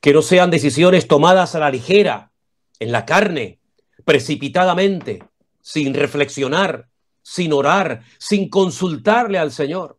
[0.00, 2.32] Que no sean decisiones tomadas a la ligera,
[2.80, 3.60] en la carne,
[4.04, 5.22] precipitadamente,
[5.62, 6.88] sin reflexionar,
[7.22, 9.98] sin orar, sin consultarle al Señor.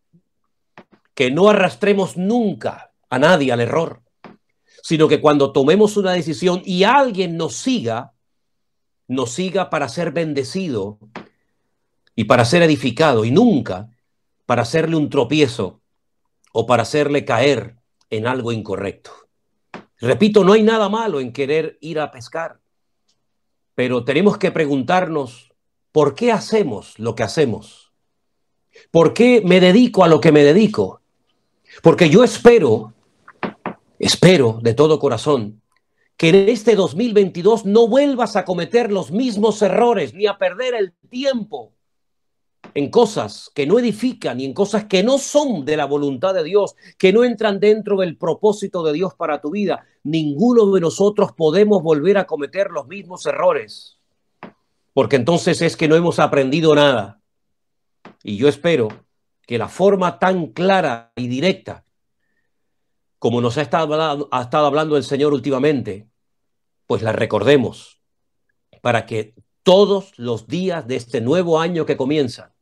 [1.16, 4.04] Que no arrastremos nunca a nadie al error,
[4.84, 8.14] sino que cuando tomemos una decisión y alguien nos siga,
[9.08, 11.00] nos siga para ser bendecido
[12.16, 13.90] y para ser edificado y nunca
[14.46, 15.82] para hacerle un tropiezo
[16.52, 17.78] o para hacerle caer
[18.10, 19.12] en algo incorrecto.
[20.00, 22.60] Repito, no hay nada malo en querer ir a pescar,
[23.74, 25.53] pero tenemos que preguntarnos
[25.94, 27.94] ¿Por qué hacemos lo que hacemos?
[28.90, 31.02] ¿Por qué me dedico a lo que me dedico?
[31.84, 32.96] Porque yo espero,
[34.00, 35.62] espero de todo corazón,
[36.18, 40.94] que en este 2022 no vuelvas a cometer los mismos errores ni a perder el
[41.12, 41.74] tiempo
[42.74, 46.44] en cosas que no edifican y en cosas que no son de la voluntad de
[46.44, 49.86] Dios, que no entran dentro del propósito de Dios para tu vida.
[50.02, 54.00] Ninguno de nosotros podemos volver a cometer los mismos errores
[54.94, 57.22] porque entonces es que no hemos aprendido nada.
[58.24, 59.06] Y yo espero
[59.46, 61.84] que la forma tan clara y directa
[63.24, 66.10] como nos ha estado, ha estado hablando el Señor últimamente,
[66.86, 68.02] pues la recordemos
[68.82, 72.54] para que todos los días de este nuevo año que comienza,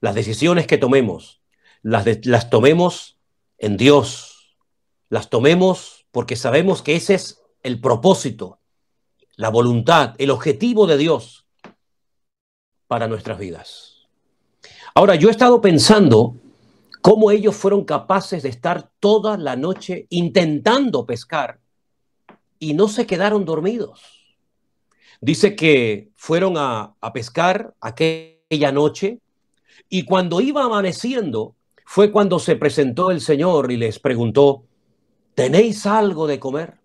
[0.00, 1.40] las decisiones que tomemos,
[1.82, 3.20] las, las tomemos
[3.58, 4.56] en Dios,
[5.08, 8.58] las tomemos porque sabemos que ese es el propósito,
[9.36, 11.45] la voluntad, el objetivo de Dios
[12.86, 14.06] para nuestras vidas.
[14.94, 16.36] Ahora, yo he estado pensando
[17.02, 21.60] cómo ellos fueron capaces de estar toda la noche intentando pescar
[22.58, 24.00] y no se quedaron dormidos.
[25.20, 29.20] Dice que fueron a, pescar aquella noche
[29.88, 34.64] y cuando iba amaneciendo fue cuando se presentó el Señor y les preguntó,
[35.34, 36.80] ¿tenéis algo de comer?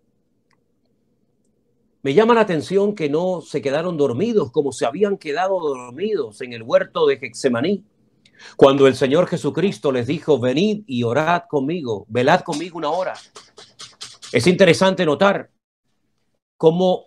[2.03, 6.53] Me llama la atención que no se quedaron dormidos como se habían quedado dormidos en
[6.53, 7.83] el huerto de Getsemaní.
[8.57, 13.13] Cuando el Señor Jesucristo les dijo, venid y orad conmigo, velad conmigo una hora.
[14.31, 15.51] Es interesante notar
[16.57, 17.05] cómo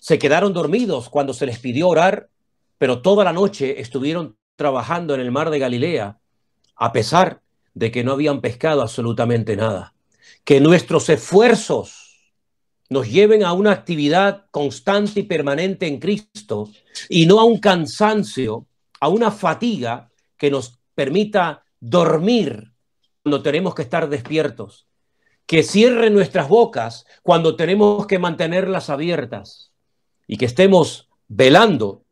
[0.00, 2.30] se quedaron dormidos cuando se les pidió orar,
[2.78, 6.18] pero toda la noche estuvieron trabajando en el mar de Galilea,
[6.76, 7.42] a pesar
[7.74, 9.94] de que no habían pescado absolutamente nada.
[10.44, 12.05] Que nuestros esfuerzos
[12.88, 16.70] nos lleven a una actividad constante y permanente en Cristo
[17.08, 18.66] y no a un cansancio,
[19.00, 22.72] a una fatiga que nos permita dormir
[23.22, 24.86] cuando tenemos que estar despiertos,
[25.46, 29.72] que cierre nuestras bocas cuando tenemos que mantenerlas abiertas
[30.26, 32.04] y que estemos velando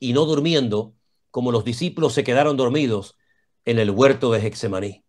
[0.00, 0.94] y no durmiendo
[1.30, 3.16] como los discípulos se quedaron dormidos
[3.64, 5.04] en el huerto de Hexemaní.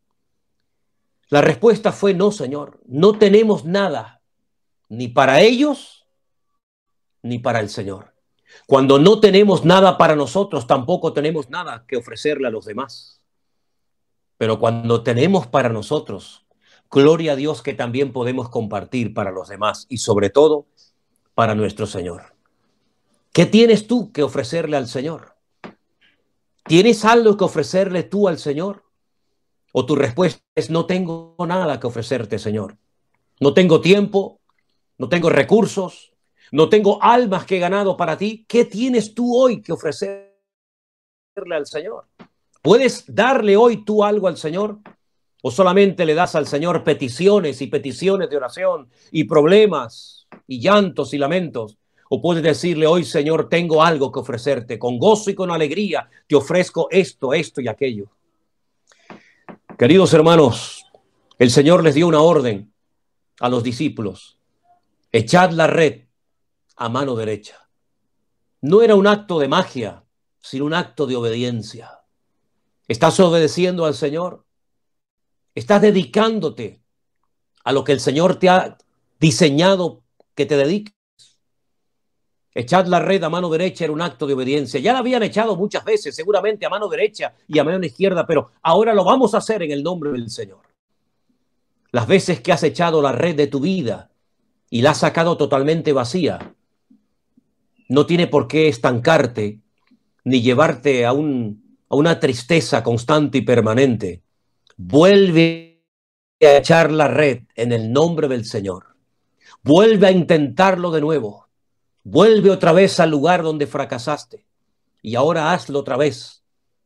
[1.30, 4.19] La respuesta fue no, Señor, no tenemos nada
[4.90, 6.06] ni para ellos,
[7.22, 8.14] ni para el Señor.
[8.66, 13.22] Cuando no tenemos nada para nosotros, tampoco tenemos nada que ofrecerle a los demás.
[14.38, 16.46] Pero cuando tenemos para nosotros,
[16.90, 20.66] gloria a Dios que también podemos compartir para los demás y sobre todo
[21.36, 22.34] para nuestro Señor.
[23.32, 25.36] ¿Qué tienes tú que ofrecerle al Señor?
[26.64, 28.84] ¿Tienes algo que ofrecerle tú al Señor?
[29.72, 32.78] ¿O tu respuesta es no tengo nada que ofrecerte, Señor?
[33.40, 34.39] No tengo tiempo,
[35.00, 36.12] no tengo recursos,
[36.52, 38.46] no tengo almas que he ganado para ti.
[38.48, 40.28] ¿Qué tienes tú hoy que ofrecerle
[41.52, 42.06] al Señor?
[42.62, 44.80] ¿Puedes darle hoy tú algo al Señor?
[45.42, 51.14] ¿O solamente le das al Señor peticiones y peticiones de oración y problemas y llantos
[51.14, 51.78] y lamentos?
[52.10, 54.78] ¿O puedes decirle hoy, Señor, tengo algo que ofrecerte?
[54.78, 58.10] Con gozo y con alegría te ofrezco esto, esto y aquello.
[59.78, 60.86] Queridos hermanos,
[61.38, 62.74] el Señor les dio una orden
[63.40, 64.39] a los discípulos
[65.12, 66.06] echad la red
[66.76, 67.70] a mano derecha.
[68.62, 70.04] No era un acto de magia,
[70.42, 72.00] sino un acto de obediencia.
[72.88, 74.46] ¿Estás obedeciendo al Señor?
[75.56, 76.82] ¿Estás dedicándote
[77.64, 78.78] a lo que el Señor te ha
[79.20, 80.04] diseñado
[80.36, 80.94] que te dediques?
[82.54, 84.80] Echad la red a mano derecha era un acto de obediencia.
[84.80, 88.52] Ya la habían echado muchas veces, seguramente a mano derecha y a mano izquierda, pero
[88.62, 90.62] ahora lo vamos a hacer en el nombre del Señor.
[91.92, 94.12] Las veces que has echado la red de tu vida
[94.70, 96.54] y la has sacado totalmente vacía,
[97.88, 99.60] no tiene por qué estancarte
[100.24, 104.22] ni llevarte a, a una tristeza constante y permanente.
[104.78, 105.84] Vuelve
[106.42, 108.96] a echar la red en el nombre del Señor.
[109.64, 111.50] Vuelve a intentarlo de nuevo.
[112.04, 114.46] Vuelve otra vez al lugar donde fracasaste.
[115.02, 116.44] Y ahora hazlo otra vez,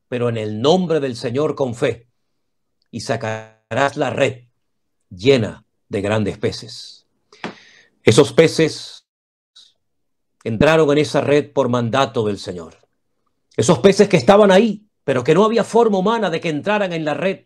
[0.07, 2.07] pero en el nombre del Señor con fe.
[2.91, 4.45] Y sacarás la red
[5.09, 7.02] llena de grandes peces.
[8.03, 9.07] Esos peces
[10.43, 12.75] entraron en esa red por mandato del Señor.
[13.55, 17.05] Esos peces que estaban ahí, pero que no había forma humana de que entraran en
[17.05, 17.45] la red,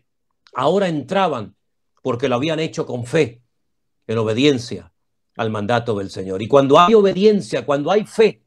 [0.54, 1.56] ahora entraban
[2.02, 3.42] porque lo habían hecho con fe,
[4.06, 4.92] en obediencia
[5.36, 6.42] al mandato del Señor.
[6.42, 8.42] Y cuando hay obediencia, cuando hay fe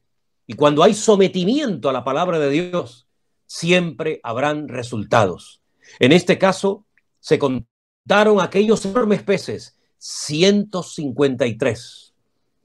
[0.46, 3.06] y cuando hay sometimiento a la palabra de Dios,
[3.46, 5.62] siempre habrán resultados.
[5.98, 6.84] En este caso,
[7.20, 12.14] se contaron aquellos enormes peces, 153,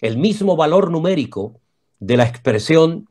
[0.01, 1.61] el mismo valor numérico
[1.99, 3.07] de la expresión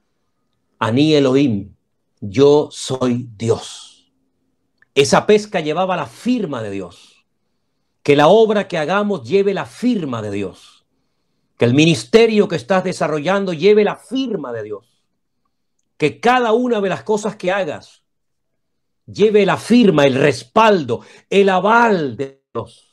[0.80, 1.76] Ani Elohim,
[2.20, 4.10] yo soy Dios.
[4.96, 7.24] Esa pesca llevaba la firma de Dios.
[8.02, 10.84] Que la obra que hagamos lleve la firma de Dios.
[11.56, 15.04] Que el ministerio que estás desarrollando lleve la firma de Dios.
[15.96, 18.02] Que cada una de las cosas que hagas
[19.06, 22.86] lleve la firma, el respaldo, el aval de Dios.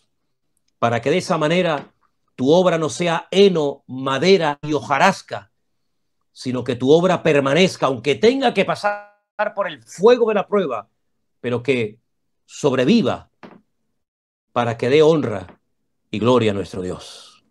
[0.83, 1.93] Para que de esa manera
[2.35, 5.49] tu obra no sea heno, madera y hojarasca,
[6.33, 9.15] sino que tu obra permanezca, aunque tenga que pasar
[9.55, 10.89] por el fuego de la prueba,
[11.39, 12.01] pero que
[12.45, 13.29] sobreviva
[14.51, 15.57] para que dé honra
[16.11, 17.45] y gloria a nuestro Dios.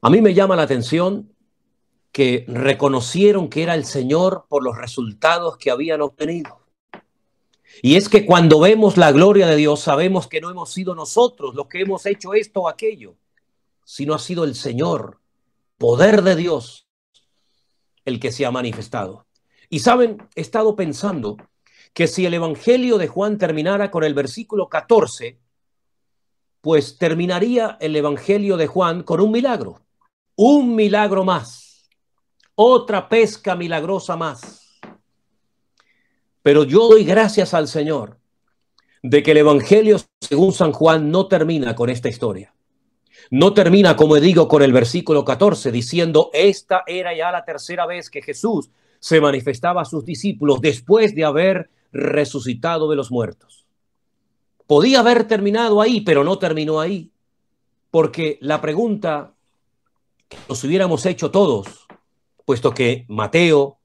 [0.00, 1.36] A mí me llama la atención
[2.12, 6.65] que reconocieron que era el Señor por los resultados que habían obtenido.
[7.82, 11.54] Y es que cuando vemos la gloria de Dios sabemos que no hemos sido nosotros
[11.54, 13.16] los que hemos hecho esto o aquello,
[13.84, 15.20] sino ha sido el Señor,
[15.78, 16.86] poder de Dios,
[18.04, 19.26] el que se ha manifestado.
[19.68, 21.36] Y saben, he estado pensando
[21.92, 25.38] que si el Evangelio de Juan terminara con el versículo 14,
[26.60, 29.80] pues terminaría el Evangelio de Juan con un milagro,
[30.34, 31.88] un milagro más,
[32.54, 34.65] otra pesca milagrosa más.
[36.46, 38.20] Pero yo doy gracias al Señor
[39.02, 42.54] de que el Evangelio según San Juan no termina con esta historia.
[43.32, 48.10] No termina, como digo, con el versículo 14, diciendo, esta era ya la tercera vez
[48.10, 53.66] que Jesús se manifestaba a sus discípulos después de haber resucitado de los muertos.
[54.68, 57.10] Podía haber terminado ahí, pero no terminó ahí,
[57.90, 59.34] porque la pregunta
[60.28, 61.88] que nos hubiéramos hecho todos,
[62.44, 63.75] puesto que Mateo,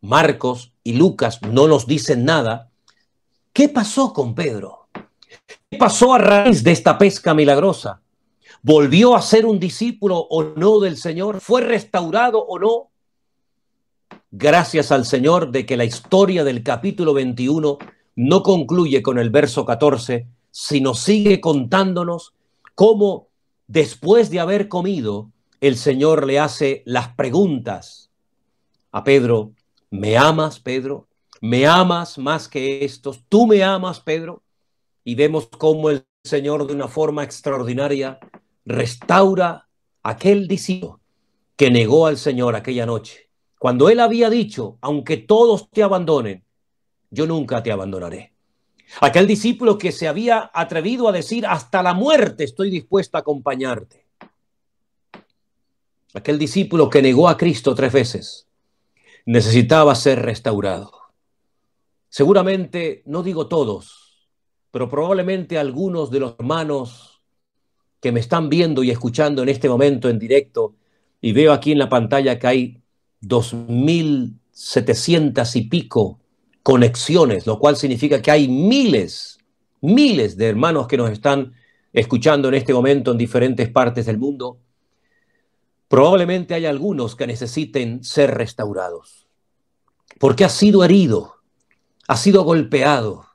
[0.00, 2.70] Marcos y Lucas no nos dicen nada,
[3.52, 4.88] ¿qué pasó con Pedro?
[5.70, 8.00] ¿Qué pasó a raíz de esta pesca milagrosa?
[8.62, 11.40] ¿Volvió a ser un discípulo o no del Señor?
[11.40, 12.90] ¿Fue restaurado o no?
[14.30, 17.78] Gracias al Señor de que la historia del capítulo 21
[18.16, 22.34] no concluye con el verso 14, sino sigue contándonos
[22.74, 23.28] cómo
[23.66, 25.30] después de haber comido,
[25.60, 28.10] el Señor le hace las preguntas
[28.90, 29.52] a Pedro,
[29.90, 31.08] ¿me amas, Pedro?
[31.40, 33.24] ¿Me amas más que estos?
[33.28, 34.42] ¿Tú me amas, Pedro?
[35.04, 38.18] Y vemos cómo el Señor de una forma extraordinaria
[38.64, 39.68] restaura
[40.02, 41.00] aquel discípulo
[41.56, 43.28] que negó al Señor aquella noche.
[43.58, 46.44] Cuando él había dicho, aunque todos te abandonen,
[47.10, 48.32] yo nunca te abandonaré.
[49.00, 54.06] Aquel discípulo que se había atrevido a decir, hasta la muerte estoy dispuesto a acompañarte.
[56.14, 58.47] Aquel discípulo que negó a Cristo tres veces,
[59.28, 60.90] necesitaba ser restaurado.
[62.08, 64.26] Seguramente, no digo todos,
[64.70, 67.20] pero probablemente algunos de los hermanos
[68.00, 70.76] que me están viendo y escuchando en este momento en directo,
[71.20, 72.82] y veo aquí en la pantalla que hay
[73.20, 76.20] dos mil setecientas y pico
[76.62, 79.36] conexiones, lo cual significa que hay miles,
[79.82, 81.52] miles de hermanos que nos están
[81.92, 84.58] escuchando en este momento en diferentes partes del mundo,
[85.88, 89.26] probablemente hay algunos que necesiten ser restaurados,
[90.18, 91.36] porque has sido herido,
[92.06, 93.26] has sido golpeado,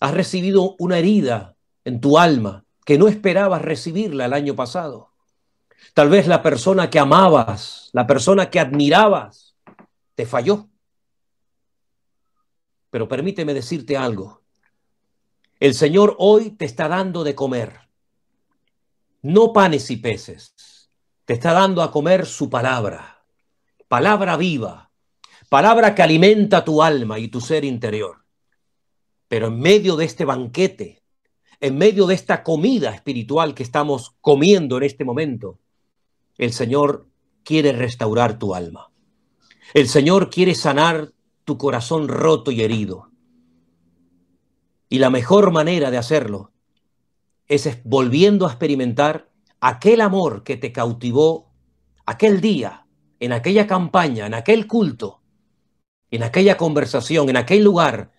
[0.00, 5.10] has recibido una herida en tu alma que no esperabas recibirla el año pasado.
[5.94, 9.56] Tal vez la persona que amabas, la persona que admirabas,
[10.14, 10.68] te falló.
[12.90, 14.42] Pero permíteme decirte algo.
[15.58, 17.80] El Señor hoy te está dando de comer.
[19.22, 20.54] No panes y peces.
[21.26, 23.24] Te está dando a comer su palabra.
[23.88, 24.90] palabra viva,
[25.48, 28.24] palabra que alimenta tu alma y tu ser interior.
[29.28, 31.02] Pero en medio de este banquete,
[31.60, 35.58] en medio de esta comida espiritual que estamos comiendo en este momento,
[36.38, 37.08] el Señor
[37.42, 38.92] quiere restaurar tu alma.
[39.74, 41.12] El Señor quiere sanar
[41.44, 43.10] tu corazón roto y herido.
[44.88, 46.52] Y la mejor manera de hacerlo
[47.48, 49.28] es volviendo a experimentar
[49.66, 51.50] aquel amor que te cautivó
[52.06, 52.86] aquel día,
[53.18, 55.22] en aquella campaña, en aquel culto,
[56.12, 58.12] en aquella conversación, en aquel lugar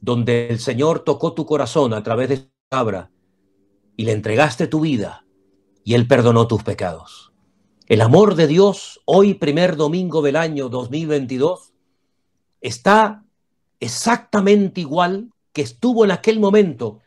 [0.00, 3.10] donde el Señor tocó tu corazón a través de su palabra
[3.94, 5.26] y le entregaste tu vida
[5.84, 7.34] y Él perdonó tus pecados.
[7.86, 11.74] El amor de Dios, hoy primer domingo del año 2022,
[12.62, 13.22] está
[13.80, 17.00] exactamente igual que estuvo en aquel momento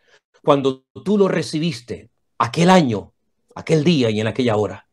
[0.43, 3.13] cuando tú lo recibiste, aquel año,
[3.55, 4.87] aquel día y en aquella hora.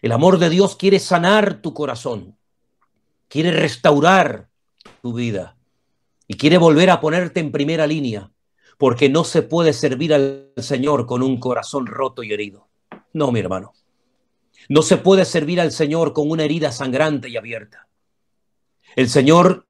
[0.00, 2.36] El amor de Dios quiere sanar tu corazón,
[3.28, 4.48] quiere restaurar
[5.02, 5.56] tu vida
[6.26, 8.30] y quiere volver a ponerte en primera línea,
[8.76, 12.68] porque no se puede servir al Señor con un corazón roto y herido.
[13.12, 13.72] No, mi hermano.
[14.68, 17.88] No se puede servir al Señor con una herida sangrante y abierta.
[18.94, 19.66] El Señor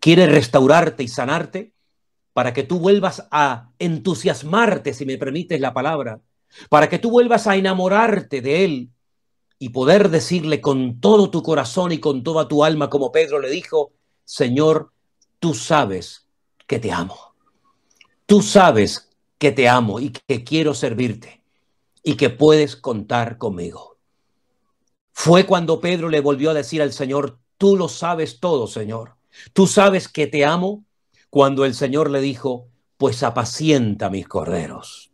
[0.00, 1.74] quiere restaurarte y sanarte
[2.32, 6.20] para que tú vuelvas a entusiasmarte, si me permites la palabra,
[6.68, 8.90] para que tú vuelvas a enamorarte de Él
[9.58, 13.50] y poder decirle con todo tu corazón y con toda tu alma, como Pedro le
[13.50, 13.92] dijo,
[14.24, 14.92] Señor,
[15.38, 16.26] tú sabes
[16.66, 17.34] que te amo.
[18.26, 21.42] Tú sabes que te amo y que quiero servirte
[22.02, 23.98] y que puedes contar conmigo.
[25.12, 29.16] Fue cuando Pedro le volvió a decir al Señor, tú lo sabes todo, Señor.
[29.52, 30.84] Tú sabes que te amo
[31.28, 35.09] cuando el Señor le dijo, pues apacienta mis corderos.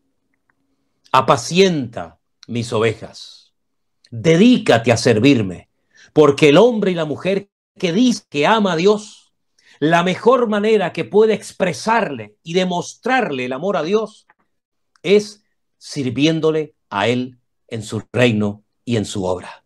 [1.12, 3.46] Apacienta mis ovejas
[4.11, 5.68] dedícate a servirme,
[6.12, 9.32] porque el hombre y la mujer que dice que ama a Dios,
[9.78, 14.26] la mejor manera que puede expresarle y demostrarle el amor a Dios
[15.02, 15.44] es
[15.78, 17.38] sirviéndole a Él
[17.68, 19.64] en su reino y en su obra.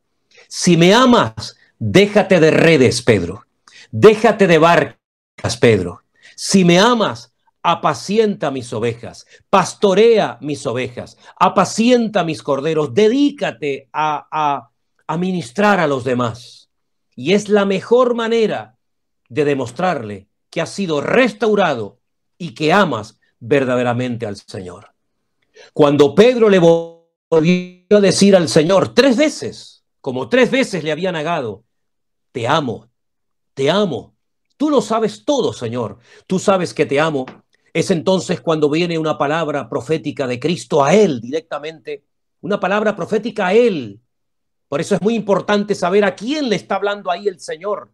[0.48, 3.46] Si me amas, déjate de redes, Pedro.
[3.92, 6.02] Déjate de barcas, Pedro.
[6.34, 7.29] Si me amas,
[7.62, 14.70] apacienta mis ovejas, pastorea mis ovejas, apacienta mis corderos, dedícate a, a,
[15.06, 16.70] a ministrar a los demás.
[17.14, 18.78] Y es la mejor manera
[19.28, 22.00] de demostrarle que has sido restaurado
[22.38, 24.92] y que amas verdaderamente al Señor.
[25.72, 31.12] Cuando Pedro le volvió a decir al Señor tres veces, como tres veces le había
[31.12, 31.64] negado,
[32.32, 32.88] te amo,
[33.54, 34.14] te amo.
[34.56, 35.98] Tú lo sabes todo, Señor.
[36.26, 37.26] Tú sabes que te amo
[37.72, 42.04] es entonces cuando viene una palabra profética de Cristo a Él directamente,
[42.40, 44.00] una palabra profética a Él.
[44.68, 47.90] Por eso es muy importante saber a quién le está hablando ahí el Señor.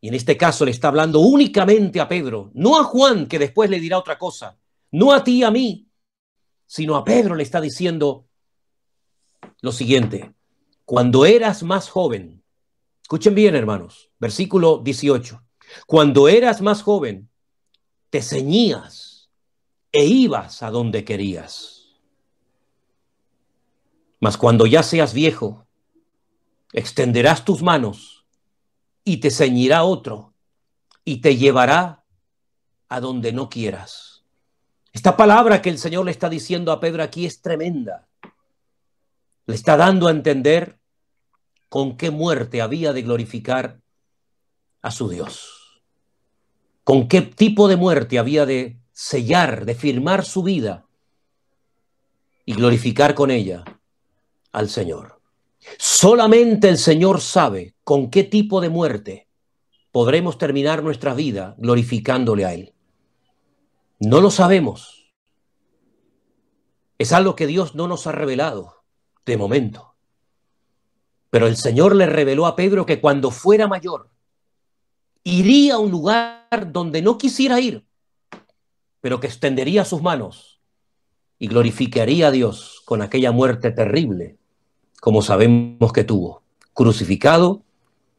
[0.00, 3.70] Y en este caso le está hablando únicamente a Pedro, no a Juan, que después
[3.70, 4.58] le dirá otra cosa,
[4.90, 5.88] no a ti y a mí,
[6.66, 8.26] sino a Pedro le está diciendo
[9.60, 10.34] lo siguiente,
[10.84, 12.42] cuando eras más joven,
[13.00, 15.42] escuchen bien hermanos, versículo 18,
[15.86, 17.30] cuando eras más joven,
[18.14, 19.28] te ceñías
[19.90, 21.98] e ibas a donde querías.
[24.20, 25.66] Mas cuando ya seas viejo,
[26.72, 28.24] extenderás tus manos
[29.02, 30.32] y te ceñirá otro
[31.04, 32.04] y te llevará
[32.88, 34.22] a donde no quieras.
[34.92, 38.06] Esta palabra que el Señor le está diciendo a Pedro aquí es tremenda.
[39.46, 40.78] Le está dando a entender
[41.68, 43.80] con qué muerte había de glorificar
[44.82, 45.53] a su Dios
[46.84, 50.86] con qué tipo de muerte había de sellar, de firmar su vida
[52.44, 53.64] y glorificar con ella
[54.52, 55.20] al Señor.
[55.78, 59.28] Solamente el Señor sabe con qué tipo de muerte
[59.90, 62.74] podremos terminar nuestra vida glorificándole a Él.
[63.98, 65.12] No lo sabemos.
[66.98, 68.84] Es algo que Dios no nos ha revelado
[69.24, 69.94] de momento.
[71.30, 74.10] Pero el Señor le reveló a Pedro que cuando fuera mayor,
[75.24, 77.84] iría a un lugar donde no quisiera ir,
[79.00, 80.60] pero que extendería sus manos
[81.38, 84.38] y glorificaría a Dios con aquella muerte terrible,
[85.00, 86.42] como sabemos que tuvo,
[86.74, 87.62] crucificado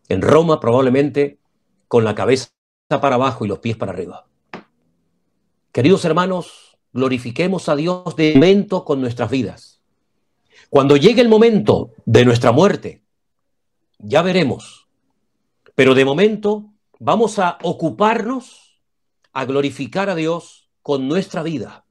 [0.09, 1.39] en Roma probablemente
[1.87, 2.49] con la cabeza
[2.89, 4.27] para abajo y los pies para arriba.
[5.71, 9.81] Queridos hermanos, glorifiquemos a Dios de momento con nuestras vidas.
[10.69, 13.03] Cuando llegue el momento de nuestra muerte,
[13.99, 14.87] ya veremos.
[15.75, 18.81] Pero de momento vamos a ocuparnos
[19.33, 21.85] a glorificar a Dios con nuestra vida,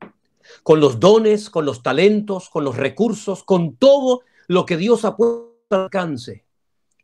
[0.62, 5.16] con los dones, con los talentos, con los recursos, con todo lo que Dios ha
[5.16, 6.44] puesto al alcance.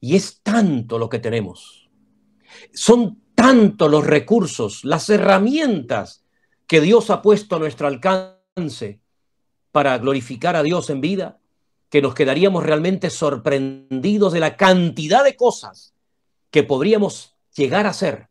[0.01, 1.91] Y es tanto lo que tenemos.
[2.73, 6.25] Son tantos los recursos, las herramientas
[6.67, 9.01] que Dios ha puesto a nuestro alcance
[9.73, 11.39] para glorificar a Dios en vida,
[11.89, 15.95] que nos quedaríamos realmente sorprendidos de la cantidad de cosas
[16.51, 18.29] que podríamos llegar a hacer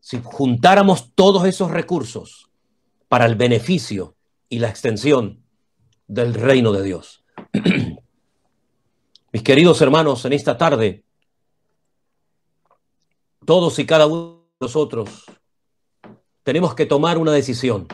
[0.00, 2.50] si juntáramos todos esos recursos
[3.08, 4.16] para el beneficio
[4.48, 5.44] y la extensión
[6.06, 7.24] del reino de Dios.
[9.32, 11.04] Mis queridos hermanos, en esta tarde,
[13.46, 15.24] todos y cada uno de nosotros
[16.42, 17.86] tenemos que tomar una decisión.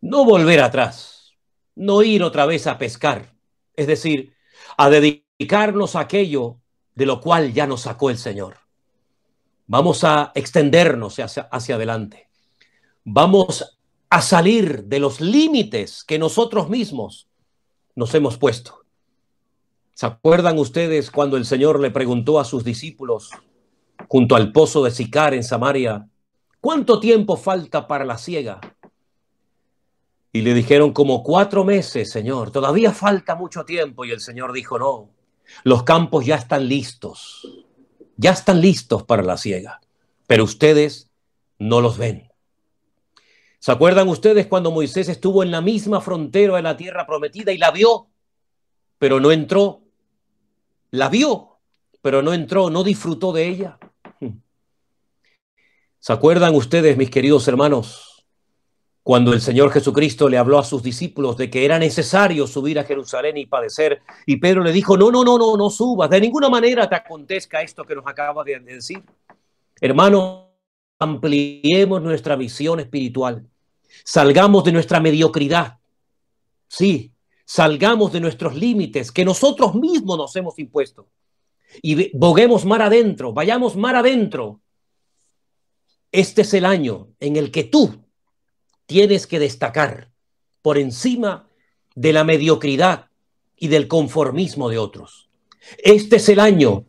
[0.00, 1.32] No volver atrás,
[1.74, 3.34] no ir otra vez a pescar,
[3.74, 4.34] es decir,
[4.76, 6.60] a dedicarnos a aquello
[6.94, 8.67] de lo cual ya nos sacó el Señor.
[9.68, 12.28] Vamos a extendernos hacia, hacia adelante.
[13.04, 13.78] Vamos
[14.10, 17.28] a salir de los límites que nosotros mismos
[17.94, 18.84] nos hemos puesto.
[19.94, 23.30] ¿Se acuerdan ustedes cuando el Señor le preguntó a sus discípulos
[24.08, 26.08] junto al pozo de Sicar en Samaria,
[26.60, 28.60] ¿cuánto tiempo falta para la siega?
[30.32, 34.04] Y le dijeron como cuatro meses, Señor, todavía falta mucho tiempo.
[34.04, 35.10] Y el Señor dijo, no,
[35.64, 37.66] los campos ya están listos,
[38.18, 39.80] ya están listos para la siega,
[40.26, 41.08] pero ustedes
[41.58, 42.30] no los ven.
[43.60, 47.58] ¿Se acuerdan ustedes cuando Moisés estuvo en la misma frontera de la tierra prometida y
[47.58, 48.08] la vio,
[48.98, 49.82] pero no entró?
[50.90, 51.58] La vio,
[52.02, 53.78] pero no entró, no disfrutó de ella.
[56.00, 58.07] ¿Se acuerdan ustedes, mis queridos hermanos,
[59.08, 62.84] cuando el Señor Jesucristo le habló a sus discípulos de que era necesario subir a
[62.84, 66.50] Jerusalén y padecer, y Pedro le dijo, no, no, no, no, no subas, de ninguna
[66.50, 69.02] manera te acontezca esto que nos acaba de decir.
[69.80, 70.50] Hermano,
[70.98, 73.48] ampliemos nuestra visión espiritual,
[74.04, 75.78] salgamos de nuestra mediocridad,
[76.68, 77.10] sí,
[77.46, 81.08] salgamos de nuestros límites que nosotros mismos nos hemos impuesto
[81.80, 84.60] y boguemos mar adentro, vayamos mar adentro.
[86.12, 88.04] Este es el año en el que tú
[88.88, 90.10] tienes que destacar
[90.62, 91.46] por encima
[91.94, 93.10] de la mediocridad
[93.54, 95.28] y del conformismo de otros.
[95.76, 96.86] Este es el año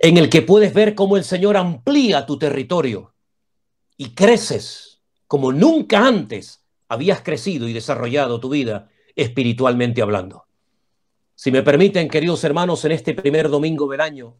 [0.00, 3.12] en el que puedes ver cómo el Señor amplía tu territorio
[3.98, 10.46] y creces como nunca antes habías crecido y desarrollado tu vida espiritualmente hablando.
[11.34, 14.38] Si me permiten, queridos hermanos, en este primer domingo del año,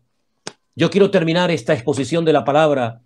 [0.75, 3.03] yo quiero terminar esta exposición de la palabra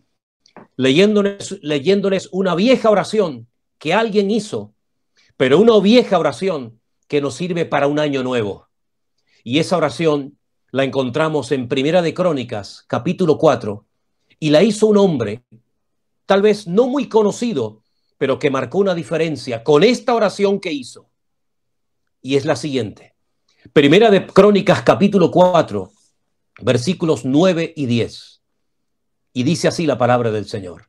[0.77, 3.49] leyéndoles, leyéndoles una vieja oración
[3.79, 4.75] que alguien hizo,
[5.37, 8.69] pero una vieja oración que nos sirve para un año nuevo.
[9.45, 10.39] Y esa oración
[10.71, 13.87] la encontramos en Primera de Crónicas, capítulo 4,
[14.41, 15.45] y la hizo un hombre,
[16.27, 17.83] tal vez no muy conocido,
[18.19, 21.09] pero que marcó una diferencia con esta oración que hizo.
[22.23, 23.15] Y es la siguiente.
[23.73, 25.91] Primera de Crónicas, capítulo 4,
[26.63, 28.43] versículos 9 y 10.
[29.33, 30.89] Y dice así la palabra del Señor.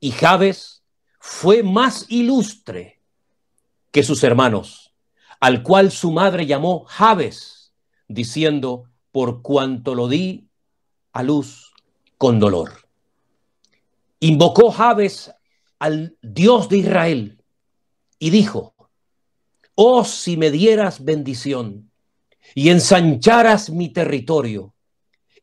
[0.00, 0.83] Y Jabes
[1.26, 3.00] fue más ilustre
[3.90, 4.92] que sus hermanos,
[5.40, 7.72] al cual su madre llamó Jabes,
[8.08, 10.50] diciendo, por cuanto lo di
[11.14, 11.72] a luz
[12.18, 12.72] con dolor.
[14.20, 15.32] Invocó Jabes
[15.78, 17.42] al Dios de Israel
[18.18, 18.74] y dijo,
[19.76, 21.90] oh si me dieras bendición
[22.54, 24.74] y ensancharas mi territorio,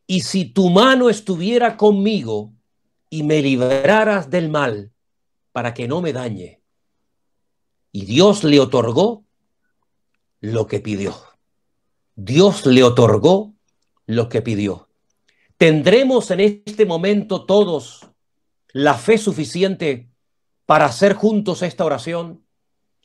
[0.06, 2.52] y si tu mano estuviera conmigo
[3.10, 4.91] y me libraras del mal,
[5.52, 6.62] para que no me dañe.
[7.92, 9.24] Y Dios le otorgó
[10.40, 11.14] lo que pidió.
[12.16, 13.54] Dios le otorgó
[14.06, 14.88] lo que pidió.
[15.56, 18.06] ¿Tendremos en este momento todos
[18.72, 20.10] la fe suficiente
[20.66, 22.44] para hacer juntos esta oración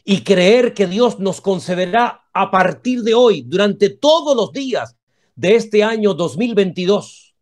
[0.03, 4.95] y creer que Dios nos concederá a partir de hoy, durante todos los días
[5.35, 7.35] de este año 2022,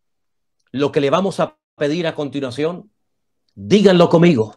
[0.71, 2.91] lo que le vamos a pedir a continuación?
[3.53, 4.55] Díganlo conmigo.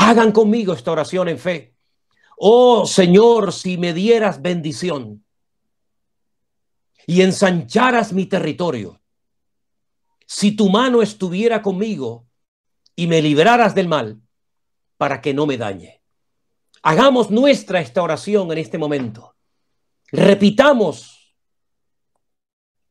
[0.00, 1.74] Hagan conmigo esta oración en fe.
[2.36, 5.24] Oh Señor, si me dieras bendición
[7.04, 9.00] y ensancharas mi territorio,
[10.24, 12.28] si tu mano estuviera conmigo
[12.94, 14.20] y me libraras del mal,
[14.98, 16.00] para que no me dañe.
[16.82, 19.34] Hagamos nuestra esta oración en este momento.
[20.12, 21.34] Repitamos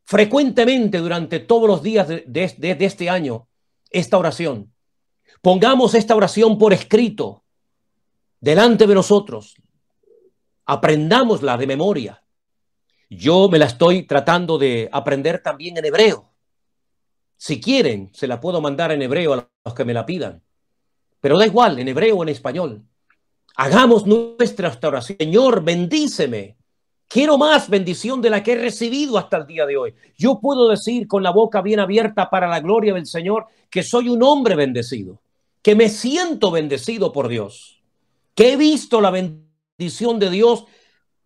[0.03, 3.47] frecuentemente durante todos los días de, de este año
[3.91, 4.73] esta oración.
[5.41, 7.43] Pongamos esta oración por escrito
[8.39, 9.55] delante de nosotros.
[10.65, 12.23] Aprendámosla de memoria.
[13.09, 16.29] Yo me la estoy tratando de aprender también en hebreo.
[17.37, 20.43] Si quieren, se la puedo mandar en hebreo a los que me la pidan.
[21.21, 22.83] Pero da igual, en hebreo o en español.
[23.55, 25.17] Hagamos nuestra oración.
[25.17, 26.57] Señor, bendíceme
[27.07, 29.95] Quiero más bendición de la que he recibido hasta el día de hoy.
[30.17, 34.09] Yo puedo decir con la boca bien abierta para la gloria del Señor que soy
[34.09, 35.21] un hombre bendecido,
[35.61, 37.81] que me siento bendecido por Dios,
[38.35, 40.65] que he visto la bendición de Dios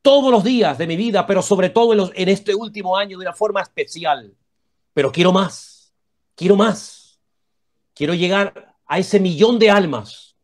[0.01, 3.33] todos los días de mi vida, pero sobre todo en, este último año de una
[3.33, 4.35] forma especial.
[4.93, 5.93] Pero quiero más,
[6.35, 7.01] quiero más.
[7.93, 10.35] Quiero llegar a ese millón de almas.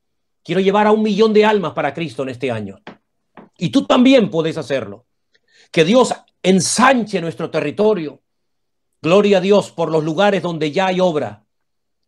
[0.43, 2.79] Quiero llevar a un millón de almas para Cristo en este año.
[3.57, 5.05] Y tú también puedes hacerlo.
[5.71, 6.13] Que Dios
[6.43, 8.21] ensanche nuestro territorio.
[9.01, 11.45] Gloria a Dios por los lugares donde ya hay obra.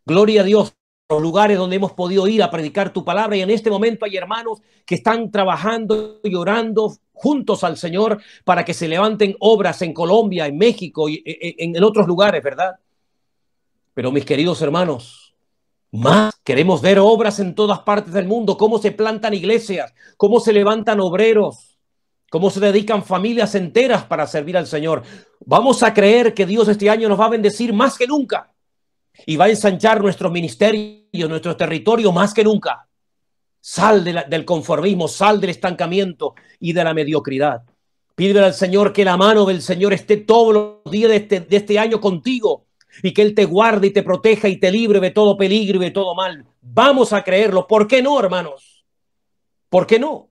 [0.06, 0.74] Gloria a Dios
[1.10, 3.36] los lugares donde hemos podido ir a predicar tu palabra.
[3.36, 8.64] Y en este momento hay hermanos que están trabajando y orando juntos al Señor para
[8.64, 12.76] que se levanten obras en Colombia, en México y en otros lugares, ¿verdad?
[13.92, 15.34] Pero mis queridos hermanos,
[15.90, 20.52] más queremos ver obras en todas partes del mundo, cómo se plantan iglesias, cómo se
[20.52, 21.76] levantan obreros,
[22.30, 25.02] cómo se dedican familias enteras para servir al Señor.
[25.44, 28.49] Vamos a creer que Dios este año nos va a bendecir más que nunca
[29.26, 32.86] y va a ensanchar nuestros ministerios, nuestro territorio más que nunca.
[33.60, 37.62] Sal del conformismo, sal del estancamiento y de la mediocridad.
[38.14, 41.56] Pídele al Señor que la mano del Señor esté todos los días de este, de
[41.56, 42.66] este año contigo
[43.02, 45.84] y que Él te guarde y te proteja y te libre de todo peligro y
[45.84, 46.44] de todo mal.
[46.60, 47.66] Vamos a creerlo.
[47.66, 48.84] ¿Por qué no, hermanos?
[49.68, 50.28] ¿Por qué no?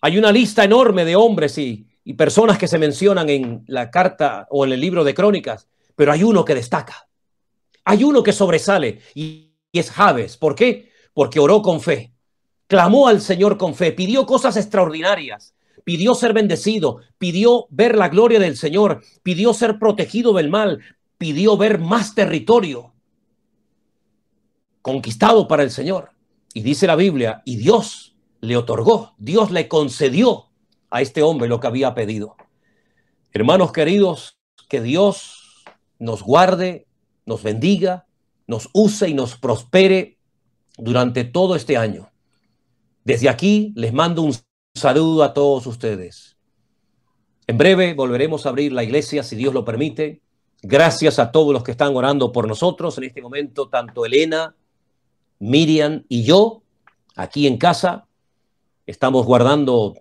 [0.00, 4.64] Hay una lista enorme de hombres y personas que se mencionan en la carta o
[4.64, 7.07] en el libro de crónicas, pero hay uno que destaca.
[7.88, 10.36] Hay uno que sobresale y, es Javes.
[10.36, 10.88] ¿Por qué?
[11.18, 12.12] porque oró con fe,
[12.68, 18.38] clamó al Señor con fe, pidió cosas extraordinarias, pidió ser bendecido, pidió ver la gloria
[18.38, 20.80] del Señor, pidió ser protegido del mal,
[21.18, 22.94] pidió ver más territorio
[24.80, 26.12] conquistado para el Señor.
[26.54, 30.52] Y dice la Biblia, y Dios le otorgó, Dios le concedió
[30.88, 32.36] a este hombre lo que había pedido.
[33.32, 35.64] Hermanos queridos, que Dios
[35.98, 36.86] nos guarde,
[37.28, 38.06] nos bendiga,
[38.46, 40.18] nos use y nos prospere
[40.78, 42.10] durante todo este año.
[43.04, 44.34] Desde aquí les mando un
[44.74, 46.36] saludo a todos ustedes.
[47.46, 50.22] En breve volveremos a abrir la iglesia, si Dios lo permite.
[50.62, 54.56] Gracias a todos los que están orando por nosotros en este momento, tanto Elena,
[55.38, 56.62] Miriam y yo,
[57.14, 58.06] aquí en casa.
[58.86, 59.94] Estamos guardando,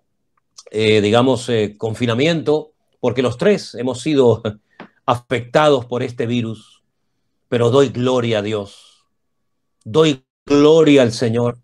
[0.71, 4.41] eh, digamos, eh, confinamiento, porque los tres hemos sido
[5.05, 6.76] afectados por este virus.
[7.49, 9.05] Pero doy gloria a Dios.
[9.83, 11.59] Doy Gloria al Señor,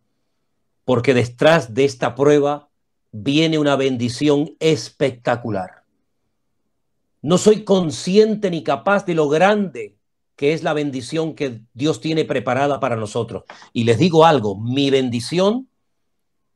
[0.84, 2.70] porque detrás de esta prueba
[3.14, 5.84] viene una bendición espectacular.
[7.22, 9.96] No soy consciente ni capaz de lo grande
[10.36, 13.44] que es la bendición que Dios tiene preparada para nosotros.
[13.72, 15.70] Y les digo algo, mi bendición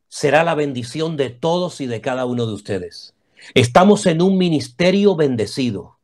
[0.08, 3.14] será la bendición de todos y de cada uno de ustedes.
[3.54, 5.98] Estamos en un ministerio bendecido.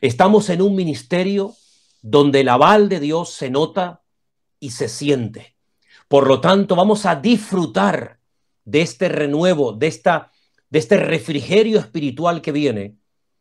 [0.00, 1.54] Estamos en un ministerio
[2.02, 4.02] donde el aval de Dios se nota
[4.60, 5.56] y se siente.
[6.08, 8.18] Por lo tanto, vamos a disfrutar
[8.64, 10.30] de este renuevo, de, esta,
[10.68, 12.96] de este refrigerio espiritual que viene,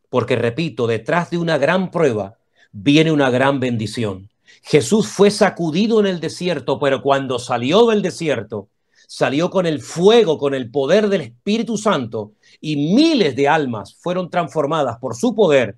[0.10, 2.38] porque repito, detrás de una gran prueba
[2.72, 4.30] viene una gran bendición.
[4.64, 8.70] Jesús fue sacudido en el desierto, pero cuando salió del desierto,
[9.08, 14.30] salió con el fuego, con el poder del Espíritu Santo, y miles de almas fueron
[14.30, 15.78] transformadas por su poder,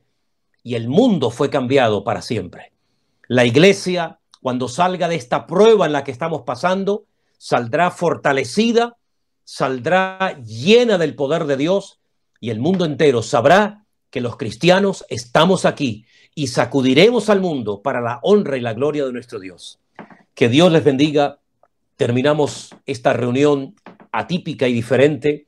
[0.64, 2.73] y el mundo fue cambiado para siempre.
[3.34, 7.06] La iglesia cuando salga de esta prueba en la que estamos pasando,
[7.40, 8.96] saldrá fortalecida,
[9.44, 12.00] saldrá llena del poder de Dios
[12.40, 16.06] y el mundo entero sabrá que los cristianos estamos aquí
[16.36, 19.80] y sacudiremos al mundo para la honra y la gloria de nuestro Dios.
[20.36, 21.40] Que Dios les bendiga.
[21.98, 23.74] Terminamos esta reunión
[24.12, 25.48] atípica y diferente,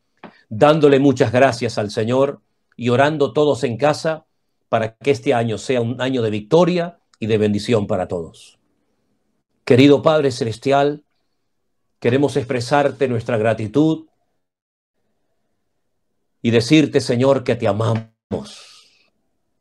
[0.49, 2.41] dándole muchas gracias al Señor
[2.75, 4.25] y orando todos en casa
[4.69, 8.59] para que este año sea un año de victoria y de bendición para todos.
[9.63, 11.03] Querido Padre Celestial,
[11.99, 14.07] queremos expresarte nuestra gratitud
[16.41, 18.11] y decirte, Señor, que te amamos.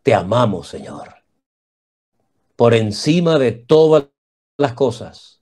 [0.02, 1.14] Te amamos, Señor.
[2.57, 4.09] Por encima de todas
[4.59, 5.40] las cosas,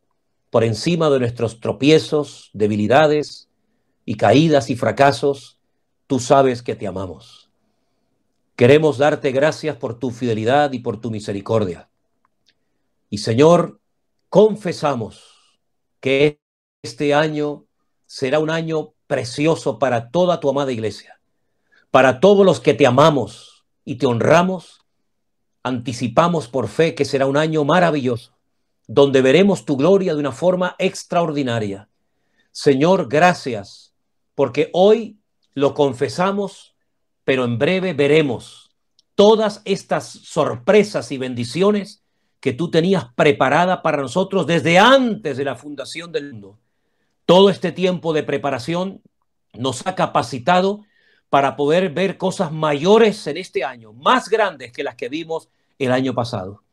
[0.51, 3.49] por encima de nuestros tropiezos, debilidades
[4.05, 5.59] y caídas y fracasos,
[6.07, 7.51] tú sabes que te amamos.
[8.55, 11.89] Queremos darte gracias por tu fidelidad y por tu misericordia.
[13.13, 13.79] Y Señor,
[14.31, 15.23] confesamos
[16.01, 16.41] que
[16.83, 17.67] este año
[18.07, 21.21] será un año precioso para toda tu amada iglesia,
[21.91, 24.81] para todos los que te amamos y te honramos.
[25.63, 28.39] Anticipamos por fe que será un año maravilloso,
[28.87, 31.91] donde veremos tu gloria de una forma extraordinaria.
[32.51, 33.93] Señor, gracias,
[34.35, 35.19] porque hoy
[35.53, 36.73] lo confesamos
[37.25, 38.71] pero en breve veremos
[39.15, 42.02] todas estas sorpresas y bendiciones
[42.43, 46.59] que tú tenías preparada para nosotros desde antes de la fundación del mundo.
[47.25, 49.01] Todo este tiempo de preparación
[49.55, 50.85] nos ha capacitado
[51.31, 55.93] para poder ver cosas mayores en este año, más grandes que las que vimos el
[55.93, 56.65] año pasado.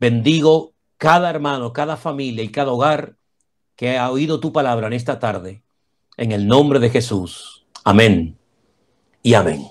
[0.00, 3.16] Bendigo cada hermano, cada familia y cada hogar
[3.76, 5.62] que ha oído tu palabra en esta tarde.
[6.16, 7.66] En el nombre de Jesús.
[7.84, 8.38] Amén
[9.22, 9.68] y amén.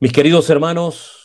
[0.00, 1.21] Mis queridos hermanos,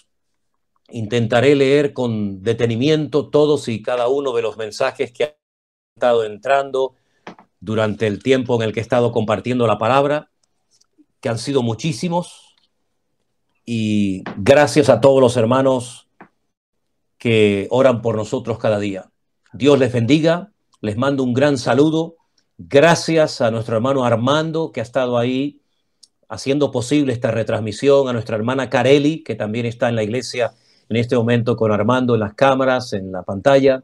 [0.89, 5.31] intentaré leer con detenimiento todos y cada uno de los mensajes que han
[5.95, 6.95] estado entrando
[7.59, 10.31] durante el tiempo en el que he estado compartiendo la palabra,
[11.19, 12.55] que han sido muchísimos.
[13.65, 16.07] Y gracias a todos los hermanos
[17.17, 19.11] que oran por nosotros cada día.
[19.51, 22.15] Dios les bendiga, les mando un gran saludo.
[22.57, 25.61] Gracias a nuestro hermano Armando que ha estado ahí
[26.29, 30.53] haciendo posible esta retransmisión, a nuestra hermana Carelli, que también está en la iglesia
[30.89, 33.83] en este momento con Armando en las cámaras, en la pantalla.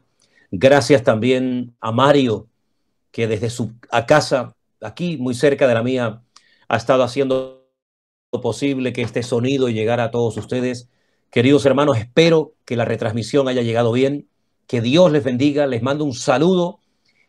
[0.50, 2.46] Gracias también a Mario,
[3.10, 3.72] que desde su
[4.06, 6.22] casa, aquí muy cerca de la mía,
[6.68, 7.64] ha estado haciendo
[8.40, 10.88] posible que este sonido llegara a todos ustedes.
[11.30, 14.28] Queridos hermanos, espero que la retransmisión haya llegado bien,
[14.66, 16.80] que Dios les bendiga, les mando un saludo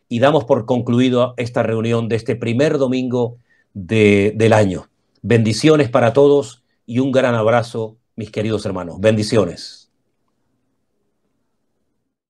[0.08, 3.38] y damos por concluido esta reunión de este primer domingo
[3.74, 4.88] de, del año.
[5.22, 9.00] Bendiciones para todos y un gran abrazo, mis queridos hermanos.
[9.00, 9.85] Bendiciones.